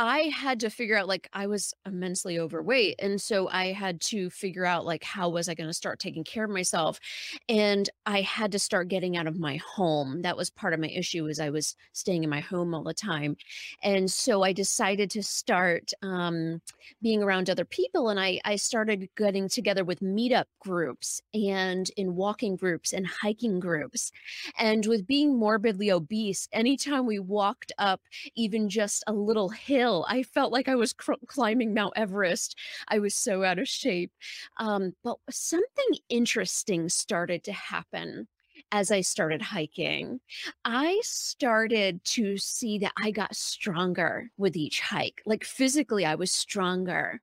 I 0.00 0.30
had 0.32 0.60
to 0.60 0.70
figure 0.70 0.96
out 0.96 1.08
like 1.08 1.28
I 1.32 1.48
was 1.48 1.74
immensely 1.84 2.38
overweight 2.38 2.94
and 3.00 3.20
so 3.20 3.48
I 3.48 3.72
had 3.72 4.00
to 4.02 4.30
figure 4.30 4.64
out 4.64 4.86
like 4.86 5.02
how 5.02 5.28
was 5.28 5.48
I 5.48 5.54
going 5.54 5.68
to 5.68 5.74
start 5.74 5.98
taking 5.98 6.22
care 6.22 6.44
of 6.44 6.50
myself 6.50 7.00
and 7.48 7.90
I 8.06 8.20
had 8.20 8.52
to 8.52 8.60
start 8.60 8.86
getting 8.86 9.16
out 9.16 9.26
of 9.26 9.40
my 9.40 9.56
home. 9.56 10.22
That 10.22 10.36
was 10.36 10.50
part 10.50 10.72
of 10.72 10.78
my 10.78 10.86
issue 10.86 11.26
is 11.26 11.40
I 11.40 11.50
was 11.50 11.74
staying 11.94 12.22
in 12.22 12.30
my 12.30 12.38
home 12.38 12.74
all 12.74 12.84
the 12.84 12.94
time. 12.94 13.36
And 13.82 14.08
so 14.08 14.44
I 14.44 14.52
decided 14.52 15.10
to 15.10 15.22
start 15.22 15.92
um, 16.02 16.62
being 17.02 17.20
around 17.20 17.50
other 17.50 17.64
people 17.64 18.08
and 18.08 18.20
I 18.20 18.40
I 18.44 18.54
started 18.54 19.08
getting 19.16 19.48
together 19.48 19.84
with 19.84 19.98
meetup 19.98 20.44
groups 20.60 21.20
and 21.34 21.90
in 21.96 22.14
walking 22.14 22.54
groups 22.54 22.92
and 22.92 23.04
hiking 23.04 23.58
groups. 23.58 24.12
And 24.58 24.86
with 24.86 25.08
being 25.08 25.36
morbidly 25.36 25.90
obese, 25.90 26.48
anytime 26.52 27.04
we 27.04 27.18
walked 27.18 27.72
up 27.78 28.00
even 28.36 28.68
just 28.68 29.02
a 29.08 29.12
little 29.12 29.48
hill 29.48 29.87
hill. 29.88 30.04
I 30.08 30.22
felt 30.22 30.52
like 30.52 30.68
I 30.68 30.74
was 30.74 30.92
cr- 30.92 31.12
climbing 31.26 31.74
Mount 31.74 31.94
Everest. 31.96 32.56
I 32.88 32.98
was 32.98 33.14
so 33.14 33.42
out 33.42 33.58
of 33.58 33.68
shape. 33.68 34.12
Um, 34.58 34.92
but 35.02 35.16
something 35.30 35.98
interesting 36.08 36.88
started 36.88 37.44
to 37.44 37.52
happen 37.52 38.28
as 38.72 38.90
I 38.90 39.00
started 39.00 39.40
hiking. 39.40 40.20
I 40.64 41.00
started 41.02 42.04
to 42.04 42.36
see 42.36 42.78
that 42.78 42.92
I 43.00 43.10
got 43.10 43.34
stronger 43.34 44.30
with 44.36 44.56
each 44.56 44.80
hike. 44.80 45.22
Like 45.24 45.44
physically, 45.44 46.04
I 46.04 46.16
was 46.16 46.32
stronger. 46.32 47.20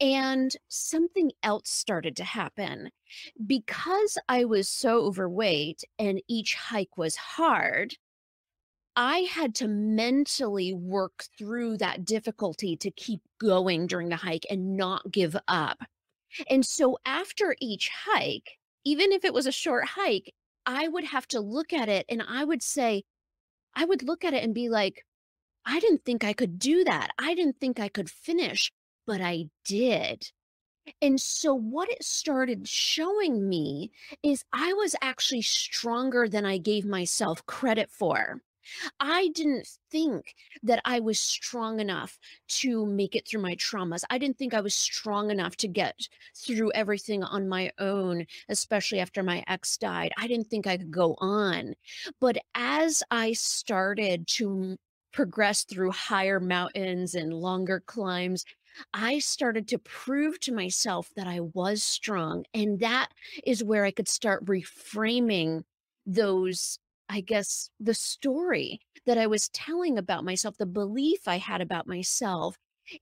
And 0.00 0.54
something 0.68 1.32
else 1.42 1.68
started 1.68 2.16
to 2.16 2.24
happen. 2.24 2.90
Because 3.46 4.18
I 4.28 4.44
was 4.44 4.68
so 4.68 5.02
overweight 5.02 5.82
and 5.98 6.20
each 6.28 6.54
hike 6.54 6.96
was 6.96 7.16
hard, 7.16 7.94
I 8.96 9.20
had 9.20 9.56
to 9.56 9.68
mentally 9.68 10.72
work 10.72 11.24
through 11.36 11.78
that 11.78 12.04
difficulty 12.04 12.76
to 12.76 12.90
keep 12.92 13.20
going 13.40 13.86
during 13.86 14.08
the 14.08 14.16
hike 14.16 14.46
and 14.48 14.76
not 14.76 15.10
give 15.10 15.36
up. 15.48 15.82
And 16.48 16.64
so 16.64 16.98
after 17.04 17.56
each 17.60 17.88
hike, 17.88 18.58
even 18.84 19.10
if 19.12 19.24
it 19.24 19.34
was 19.34 19.46
a 19.46 19.52
short 19.52 19.86
hike, 19.86 20.32
I 20.66 20.88
would 20.88 21.04
have 21.04 21.26
to 21.28 21.40
look 21.40 21.72
at 21.72 21.88
it 21.88 22.06
and 22.08 22.22
I 22.22 22.44
would 22.44 22.62
say, 22.62 23.04
I 23.74 23.84
would 23.84 24.02
look 24.02 24.24
at 24.24 24.34
it 24.34 24.44
and 24.44 24.54
be 24.54 24.68
like, 24.68 25.04
I 25.66 25.80
didn't 25.80 26.04
think 26.04 26.24
I 26.24 26.32
could 26.32 26.58
do 26.58 26.84
that. 26.84 27.10
I 27.18 27.34
didn't 27.34 27.58
think 27.60 27.80
I 27.80 27.88
could 27.88 28.10
finish, 28.10 28.70
but 29.06 29.20
I 29.20 29.46
did. 29.64 30.30
And 31.00 31.18
so, 31.18 31.54
what 31.54 31.88
it 31.88 32.04
started 32.04 32.68
showing 32.68 33.48
me 33.48 33.90
is 34.22 34.44
I 34.52 34.74
was 34.74 34.94
actually 35.00 35.40
stronger 35.40 36.28
than 36.28 36.44
I 36.44 36.58
gave 36.58 36.84
myself 36.84 37.44
credit 37.46 37.90
for. 37.90 38.42
I 39.00 39.28
didn't 39.28 39.68
think 39.90 40.34
that 40.62 40.80
I 40.84 41.00
was 41.00 41.20
strong 41.20 41.80
enough 41.80 42.18
to 42.60 42.86
make 42.86 43.14
it 43.14 43.26
through 43.26 43.42
my 43.42 43.54
traumas. 43.56 44.04
I 44.10 44.18
didn't 44.18 44.38
think 44.38 44.54
I 44.54 44.60
was 44.60 44.74
strong 44.74 45.30
enough 45.30 45.56
to 45.58 45.68
get 45.68 46.08
through 46.36 46.72
everything 46.72 47.22
on 47.22 47.48
my 47.48 47.70
own, 47.78 48.26
especially 48.48 49.00
after 49.00 49.22
my 49.22 49.44
ex 49.46 49.76
died. 49.76 50.12
I 50.18 50.26
didn't 50.26 50.48
think 50.48 50.66
I 50.66 50.76
could 50.76 50.90
go 50.90 51.16
on. 51.18 51.74
But 52.20 52.38
as 52.54 53.02
I 53.10 53.32
started 53.32 54.26
to 54.28 54.76
progress 55.12 55.64
through 55.64 55.92
higher 55.92 56.40
mountains 56.40 57.14
and 57.14 57.32
longer 57.32 57.80
climbs, 57.80 58.44
I 58.92 59.20
started 59.20 59.68
to 59.68 59.78
prove 59.78 60.40
to 60.40 60.52
myself 60.52 61.10
that 61.14 61.28
I 61.28 61.40
was 61.40 61.82
strong. 61.82 62.44
And 62.52 62.80
that 62.80 63.08
is 63.46 63.62
where 63.62 63.84
I 63.84 63.92
could 63.92 64.08
start 64.08 64.44
reframing 64.44 65.62
those 66.06 66.78
I 67.08 67.20
guess, 67.20 67.70
the 67.80 67.94
story 67.94 68.80
that 69.06 69.18
I 69.18 69.26
was 69.26 69.48
telling 69.50 69.98
about 69.98 70.24
myself, 70.24 70.56
the 70.56 70.66
belief 70.66 71.26
I 71.26 71.38
had 71.38 71.60
about 71.60 71.86
myself, 71.86 72.56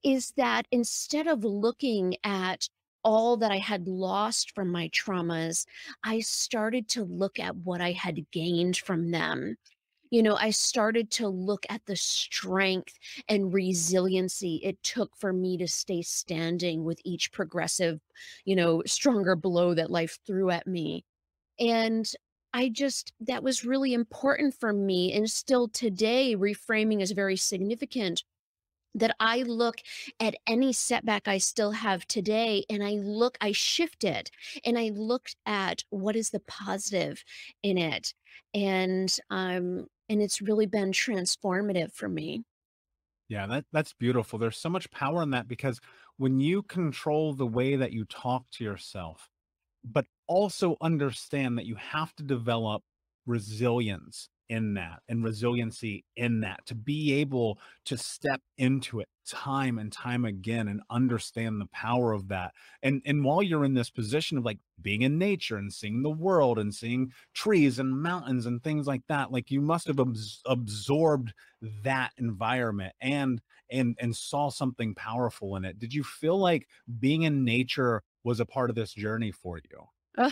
is 0.05 0.33
that 0.37 0.67
instead 0.71 1.27
of 1.27 1.45
looking 1.45 2.17
at 2.25 2.69
all 3.05 3.37
that 3.39 3.51
I 3.51 3.59
had 3.59 3.89
lost 3.89 4.55
from 4.55 4.69
my 4.71 4.89
traumas, 4.91 5.67
I 6.05 6.21
started 6.21 6.89
to 6.91 7.05
look 7.05 7.39
at 7.41 7.57
what 7.57 7.81
I 7.81 7.93
had 7.93 8.31
gained 8.31 8.77
from 8.77 9.11
them. 9.11 9.57
you 10.11 10.23
know, 10.23 10.37
I 10.37 10.51
started 10.51 11.11
to 11.13 11.29
look 11.29 11.65
at 11.71 11.81
the 11.87 11.97
strength 11.97 12.99
and 13.29 13.53
resiliency 13.53 14.61
it 14.63 14.83
took 14.83 15.17
for 15.17 15.33
me 15.33 15.57
to 15.59 15.67
stay 15.69 16.03
standing 16.03 16.85
with 16.85 17.01
each 17.05 17.33
progressive, 17.33 18.01
you 18.45 18.55
know, 18.57 18.83
stronger 18.87 19.37
blow 19.37 19.75
that 19.75 19.91
life 19.91 20.19
threw 20.27 20.51
at 20.51 20.67
me. 20.67 21.05
And 21.61 22.11
I 22.53 22.69
just, 22.69 23.13
that 23.21 23.43
was 23.43 23.65
really 23.65 23.95
important 23.95 24.55
for 24.55 24.73
me. 24.73 25.13
And 25.13 25.31
still 25.31 25.69
today, 25.69 26.37
reframing 26.37 27.01
is 27.01 27.13
very 27.13 27.37
significant 27.37 28.25
that 28.95 29.17
I 29.19 29.43
look 29.43 29.77
at 30.21 30.35
any 30.47 30.73
setback 30.73 31.27
I 31.27 31.39
still 31.39 31.73
have 31.73 32.07
today 32.07 32.65
and 32.69 32.85
I 32.85 32.93
look, 32.93 33.39
I 33.41 33.53
shift 33.53 34.05
it 34.05 34.31
and 34.65 34.79
I 34.79 34.91
looked 34.95 35.37
at 35.47 35.85
what 35.91 36.17
is 36.17 36.31
the 36.31 36.41
positive 36.41 37.25
in 37.63 37.79
it. 37.79 38.13
And 38.55 39.15
um, 39.31 39.87
and 40.09 40.21
it's 40.21 40.43
really 40.43 40.67
been 40.67 40.93
transformative 40.93 41.93
for 41.93 42.09
me. 42.09 42.43
Yeah, 43.29 43.47
that 43.47 43.65
that's 43.73 43.95
beautiful. 43.95 44.39
There's 44.39 44.59
so 44.59 44.69
much 44.69 44.91
power 44.91 45.23
in 45.23 45.31
that 45.31 45.49
because 45.49 45.81
when 46.19 46.39
you 46.39 46.63
control 46.63 47.33
the 47.33 47.47
way 47.47 47.77
that 47.77 47.93
you 47.93 48.05
talk 48.05 48.45
to 48.53 48.65
yourself, 48.65 49.31
but 49.83 50.05
also 50.33 50.77
understand 50.81 51.59
that 51.59 51.67
you 51.67 51.75
have 51.77 52.15
to 52.17 52.23
develop 52.23 52.83
resilience 53.27 54.29
in 54.49 54.75
that 54.75 55.01
and 55.09 55.25
resiliency 55.25 56.05
in 56.17 56.41
that 56.41 56.61
to 56.67 56.75
be 56.75 57.13
able 57.15 57.59
to 57.87 57.97
step 57.97 58.41
into 58.59 59.01
it 59.01 59.09
time 59.27 59.79
and 59.79 59.93
time 59.93 60.25
again 60.25 60.69
and 60.69 60.83
understand 60.91 61.61
the 61.61 61.67
power 61.73 62.13
of 62.13 62.29
that. 62.29 62.53
And 62.83 63.01
and 63.07 63.25
while 63.25 63.43
you're 63.43 63.65
in 63.65 63.75
this 63.75 63.89
position 63.91 64.37
of 64.39 64.45
like 64.45 64.59
being 64.81 65.03
in 65.03 65.17
nature 65.19 65.57
and 65.57 65.73
seeing 65.73 66.03
the 66.03 66.11
world 66.11 66.59
and 66.59 66.75
seeing 66.75 67.13
trees 67.33 67.79
and 67.79 68.03
mountains 68.03 68.47
and 68.47 68.63
things 68.63 68.87
like 68.87 69.03
that 69.09 69.31
like 69.33 69.51
you 69.51 69.61
must 69.61 69.87
have 69.87 70.01
abs- 70.01 70.43
absorbed 70.47 71.33
that 71.85 72.11
environment 72.19 72.95
and 73.01 73.41
and 73.71 73.97
and 74.01 74.17
saw 74.17 74.51
something 74.51 74.95
powerful 74.95 75.57
in 75.57 75.65
it. 75.65 75.79
Did 75.79 75.95
you 75.95 76.03
feel 76.05 76.39
like 76.39 76.67
being 76.99 77.23
in 77.23 77.45
nature 77.45 78.03
was 78.25 78.41
a 78.41 78.47
part 78.47 78.71
of 78.71 78.77
this 78.77 78.93
journey 78.93 79.31
for 79.31 79.59
you 79.59 79.87
uh, 80.19 80.31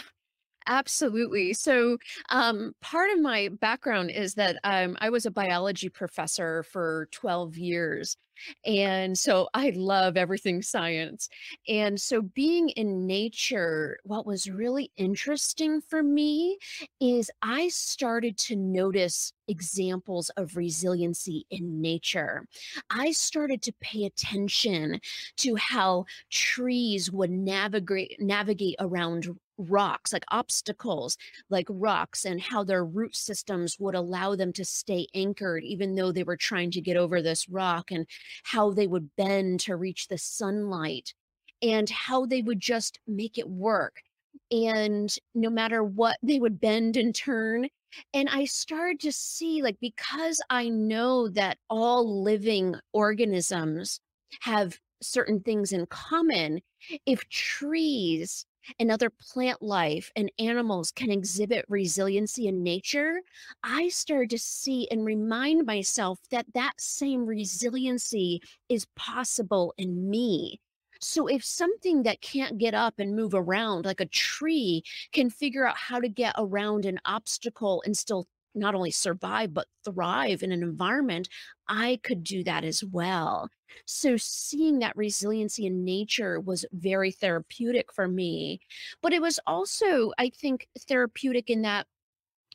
Absolutely. 0.66 1.52
So, 1.52 1.98
um, 2.28 2.74
part 2.80 3.10
of 3.10 3.20
my 3.20 3.48
background 3.60 4.10
is 4.10 4.34
that 4.34 4.58
um, 4.62 4.96
I 5.00 5.10
was 5.10 5.26
a 5.26 5.30
biology 5.30 5.88
professor 5.88 6.62
for 6.62 7.08
12 7.12 7.56
years. 7.56 8.16
And 8.64 9.18
so 9.18 9.48
I 9.52 9.70
love 9.76 10.16
everything 10.16 10.62
science. 10.62 11.28
And 11.68 12.00
so, 12.00 12.22
being 12.22 12.70
in 12.70 13.06
nature, 13.06 13.98
what 14.04 14.26
was 14.26 14.50
really 14.50 14.90
interesting 14.96 15.80
for 15.80 16.02
me 16.02 16.58
is 17.00 17.30
I 17.42 17.68
started 17.68 18.38
to 18.38 18.56
notice 18.56 19.32
examples 19.48 20.30
of 20.36 20.56
resiliency 20.56 21.46
in 21.50 21.80
nature. 21.82 22.46
I 22.90 23.12
started 23.12 23.60
to 23.62 23.72
pay 23.80 24.04
attention 24.04 25.00
to 25.38 25.56
how 25.56 26.06
trees 26.30 27.10
would 27.10 27.30
navigate 27.30 28.16
navigate 28.20 28.76
around 28.78 29.28
rocks, 29.68 30.12
like 30.12 30.24
obstacles, 30.30 31.16
like 31.48 31.66
rocks, 31.68 32.24
and 32.24 32.40
how 32.40 32.64
their 32.64 32.84
root 32.84 33.14
systems 33.14 33.76
would 33.78 33.94
allow 33.94 34.34
them 34.34 34.52
to 34.54 34.64
stay 34.64 35.06
anchored, 35.14 35.64
even 35.64 35.94
though 35.94 36.12
they 36.12 36.22
were 36.22 36.36
trying 36.36 36.70
to 36.70 36.80
get 36.80 36.96
over 36.96 37.20
this 37.20 37.48
rock, 37.48 37.90
and 37.90 38.06
how 38.44 38.70
they 38.70 38.86
would 38.86 39.14
bend 39.16 39.60
to 39.60 39.76
reach 39.76 40.08
the 40.08 40.18
sunlight, 40.18 41.14
and 41.62 41.90
how 41.90 42.26
they 42.26 42.42
would 42.42 42.60
just 42.60 42.98
make 43.06 43.38
it 43.38 43.48
work. 43.48 44.02
And 44.50 45.14
no 45.34 45.50
matter 45.50 45.84
what, 45.84 46.16
they 46.22 46.38
would 46.38 46.60
bend 46.60 46.96
and 46.96 47.14
turn. 47.14 47.68
And 48.14 48.28
I 48.28 48.44
started 48.44 49.00
to 49.00 49.12
see, 49.12 49.62
like, 49.62 49.76
because 49.80 50.40
I 50.48 50.68
know 50.68 51.28
that 51.30 51.58
all 51.68 52.22
living 52.22 52.76
organisms 52.92 54.00
have 54.42 54.78
certain 55.02 55.40
things 55.40 55.72
in 55.72 55.86
common, 55.86 56.60
if 57.06 57.28
trees 57.28 58.44
and 58.78 58.90
other 58.90 59.10
plant 59.10 59.62
life 59.62 60.10
and 60.16 60.30
animals 60.38 60.90
can 60.90 61.10
exhibit 61.10 61.64
resiliency 61.68 62.46
in 62.46 62.62
nature, 62.62 63.20
I 63.62 63.88
started 63.88 64.30
to 64.30 64.38
see 64.38 64.88
and 64.90 65.04
remind 65.04 65.66
myself 65.66 66.18
that 66.30 66.46
that 66.54 66.74
same 66.78 67.26
resiliency 67.26 68.42
is 68.68 68.86
possible 68.96 69.74
in 69.78 70.08
me. 70.10 70.60
So 71.00 71.26
if 71.26 71.42
something 71.42 72.02
that 72.02 72.20
can't 72.20 72.58
get 72.58 72.74
up 72.74 72.98
and 72.98 73.16
move 73.16 73.32
around, 73.34 73.86
like 73.86 74.00
a 74.00 74.06
tree, 74.06 74.82
can 75.12 75.30
figure 75.30 75.66
out 75.66 75.76
how 75.76 75.98
to 75.98 76.08
get 76.08 76.34
around 76.36 76.84
an 76.84 77.00
obstacle 77.06 77.82
and 77.86 77.96
still 77.96 78.26
not 78.54 78.74
only 78.74 78.90
survive 78.90 79.54
but 79.54 79.66
thrive 79.84 80.42
in 80.42 80.52
an 80.52 80.62
environment 80.62 81.28
i 81.68 81.98
could 82.02 82.24
do 82.24 82.42
that 82.44 82.64
as 82.64 82.82
well. 82.84 83.48
So 83.86 84.16
seeing 84.16 84.80
that 84.80 84.96
resiliency 84.96 85.66
in 85.66 85.84
nature 85.84 86.40
was 86.40 86.64
very 86.72 87.12
therapeutic 87.12 87.92
for 87.92 88.08
me 88.08 88.60
but 89.02 89.12
it 89.12 89.22
was 89.22 89.38
also 89.46 90.12
i 90.18 90.30
think 90.30 90.68
therapeutic 90.88 91.50
in 91.50 91.62
that 91.62 91.86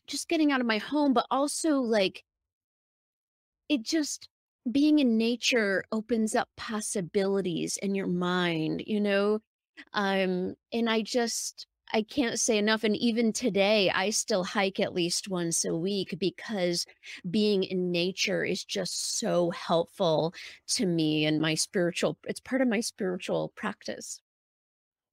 just 0.07 0.27
getting 0.27 0.51
out 0.51 0.61
of 0.61 0.67
my 0.67 0.77
home 0.77 1.13
but 1.13 1.25
also 1.31 1.77
like 1.79 2.23
it 3.69 3.83
just 3.83 4.27
being 4.71 4.99
in 4.99 5.17
nature 5.17 5.83
opens 5.91 6.35
up 6.35 6.49
possibilities 6.57 7.77
in 7.77 7.95
your 7.95 8.07
mind 8.07 8.83
you 8.85 8.99
know? 8.99 9.39
Um 9.93 10.55
and 10.73 10.89
i 10.89 11.01
just 11.01 11.67
I 11.95 12.03
can't 12.03 12.39
say 12.39 12.57
enough. 12.59 12.83
And 12.83 12.95
even 12.95 13.33
today, 13.33 13.89
I 13.89 14.11
still 14.11 14.43
hike 14.43 14.79
at 14.79 14.93
least 14.93 15.29
once 15.29 15.65
a 15.65 15.75
week 15.75 16.15
because 16.19 16.85
being 17.31 17.63
in 17.63 17.89
nature 17.91 18.43
is 18.43 18.63
just 18.63 19.17
so 19.17 19.49
helpful 19.51 20.33
to 20.75 20.85
me 20.85 21.25
and 21.25 21.39
my 21.41 21.55
spiritual, 21.55 22.19
it's 22.25 22.39
part 22.41 22.61
of 22.61 22.67
my 22.67 22.81
spiritual 22.81 23.49
practice. 23.55 24.19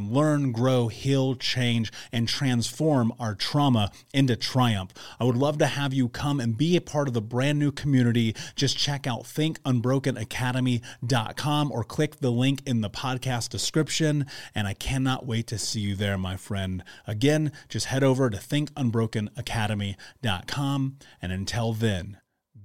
can 0.00 0.12
learn, 0.12 0.52
grow, 0.52 0.88
heal, 0.88 1.34
change, 1.34 1.92
and 2.12 2.26
transform 2.26 3.12
our 3.18 3.34
trauma 3.34 3.92
into 4.14 4.36
triumph. 4.36 4.94
I 5.18 5.24
would 5.24 5.36
love 5.36 5.58
to 5.58 5.66
have 5.66 5.92
you 5.92 6.08
come 6.08 6.38
and 6.40 6.56
be 6.56 6.76
a 6.76 6.80
part 6.80 7.08
of 7.08 7.14
the 7.14 7.20
brand 7.20 7.58
new 7.58 7.72
community. 7.72 8.34
Just 8.54 8.78
check 8.78 9.06
out 9.06 9.24
thinkunbrokenacademy.com 9.24 11.72
or 11.72 11.84
click 11.84 12.20
the 12.20 12.30
link 12.30 12.62
in 12.66 12.80
the 12.80 12.88
podcast 12.90 13.50
description. 13.50 14.24
And 14.54 14.66
I 14.66 14.72
cannot 14.74 15.26
wait 15.26 15.46
to 15.48 15.58
see 15.58 15.80
you 15.80 15.96
there, 15.96 16.16
my 16.16 16.36
friend. 16.36 16.82
Again, 17.06 17.52
just 17.68 17.86
head 17.86 18.02
over 18.02 18.30
to 18.30 18.38
thinkunbrokenacademy.com. 18.38 20.96
And 21.22 21.32
until 21.32 21.72
then, 21.72 22.18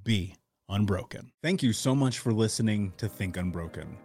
be 0.04 0.36
unbroken. 0.70 1.32
Thank 1.44 1.62
you 1.64 1.74
so 1.74 1.96
much 1.96 2.20
for 2.20 2.32
listening 2.34 2.94
to 2.98 3.10
Think 3.10 3.36
Unbroken. 3.38 4.05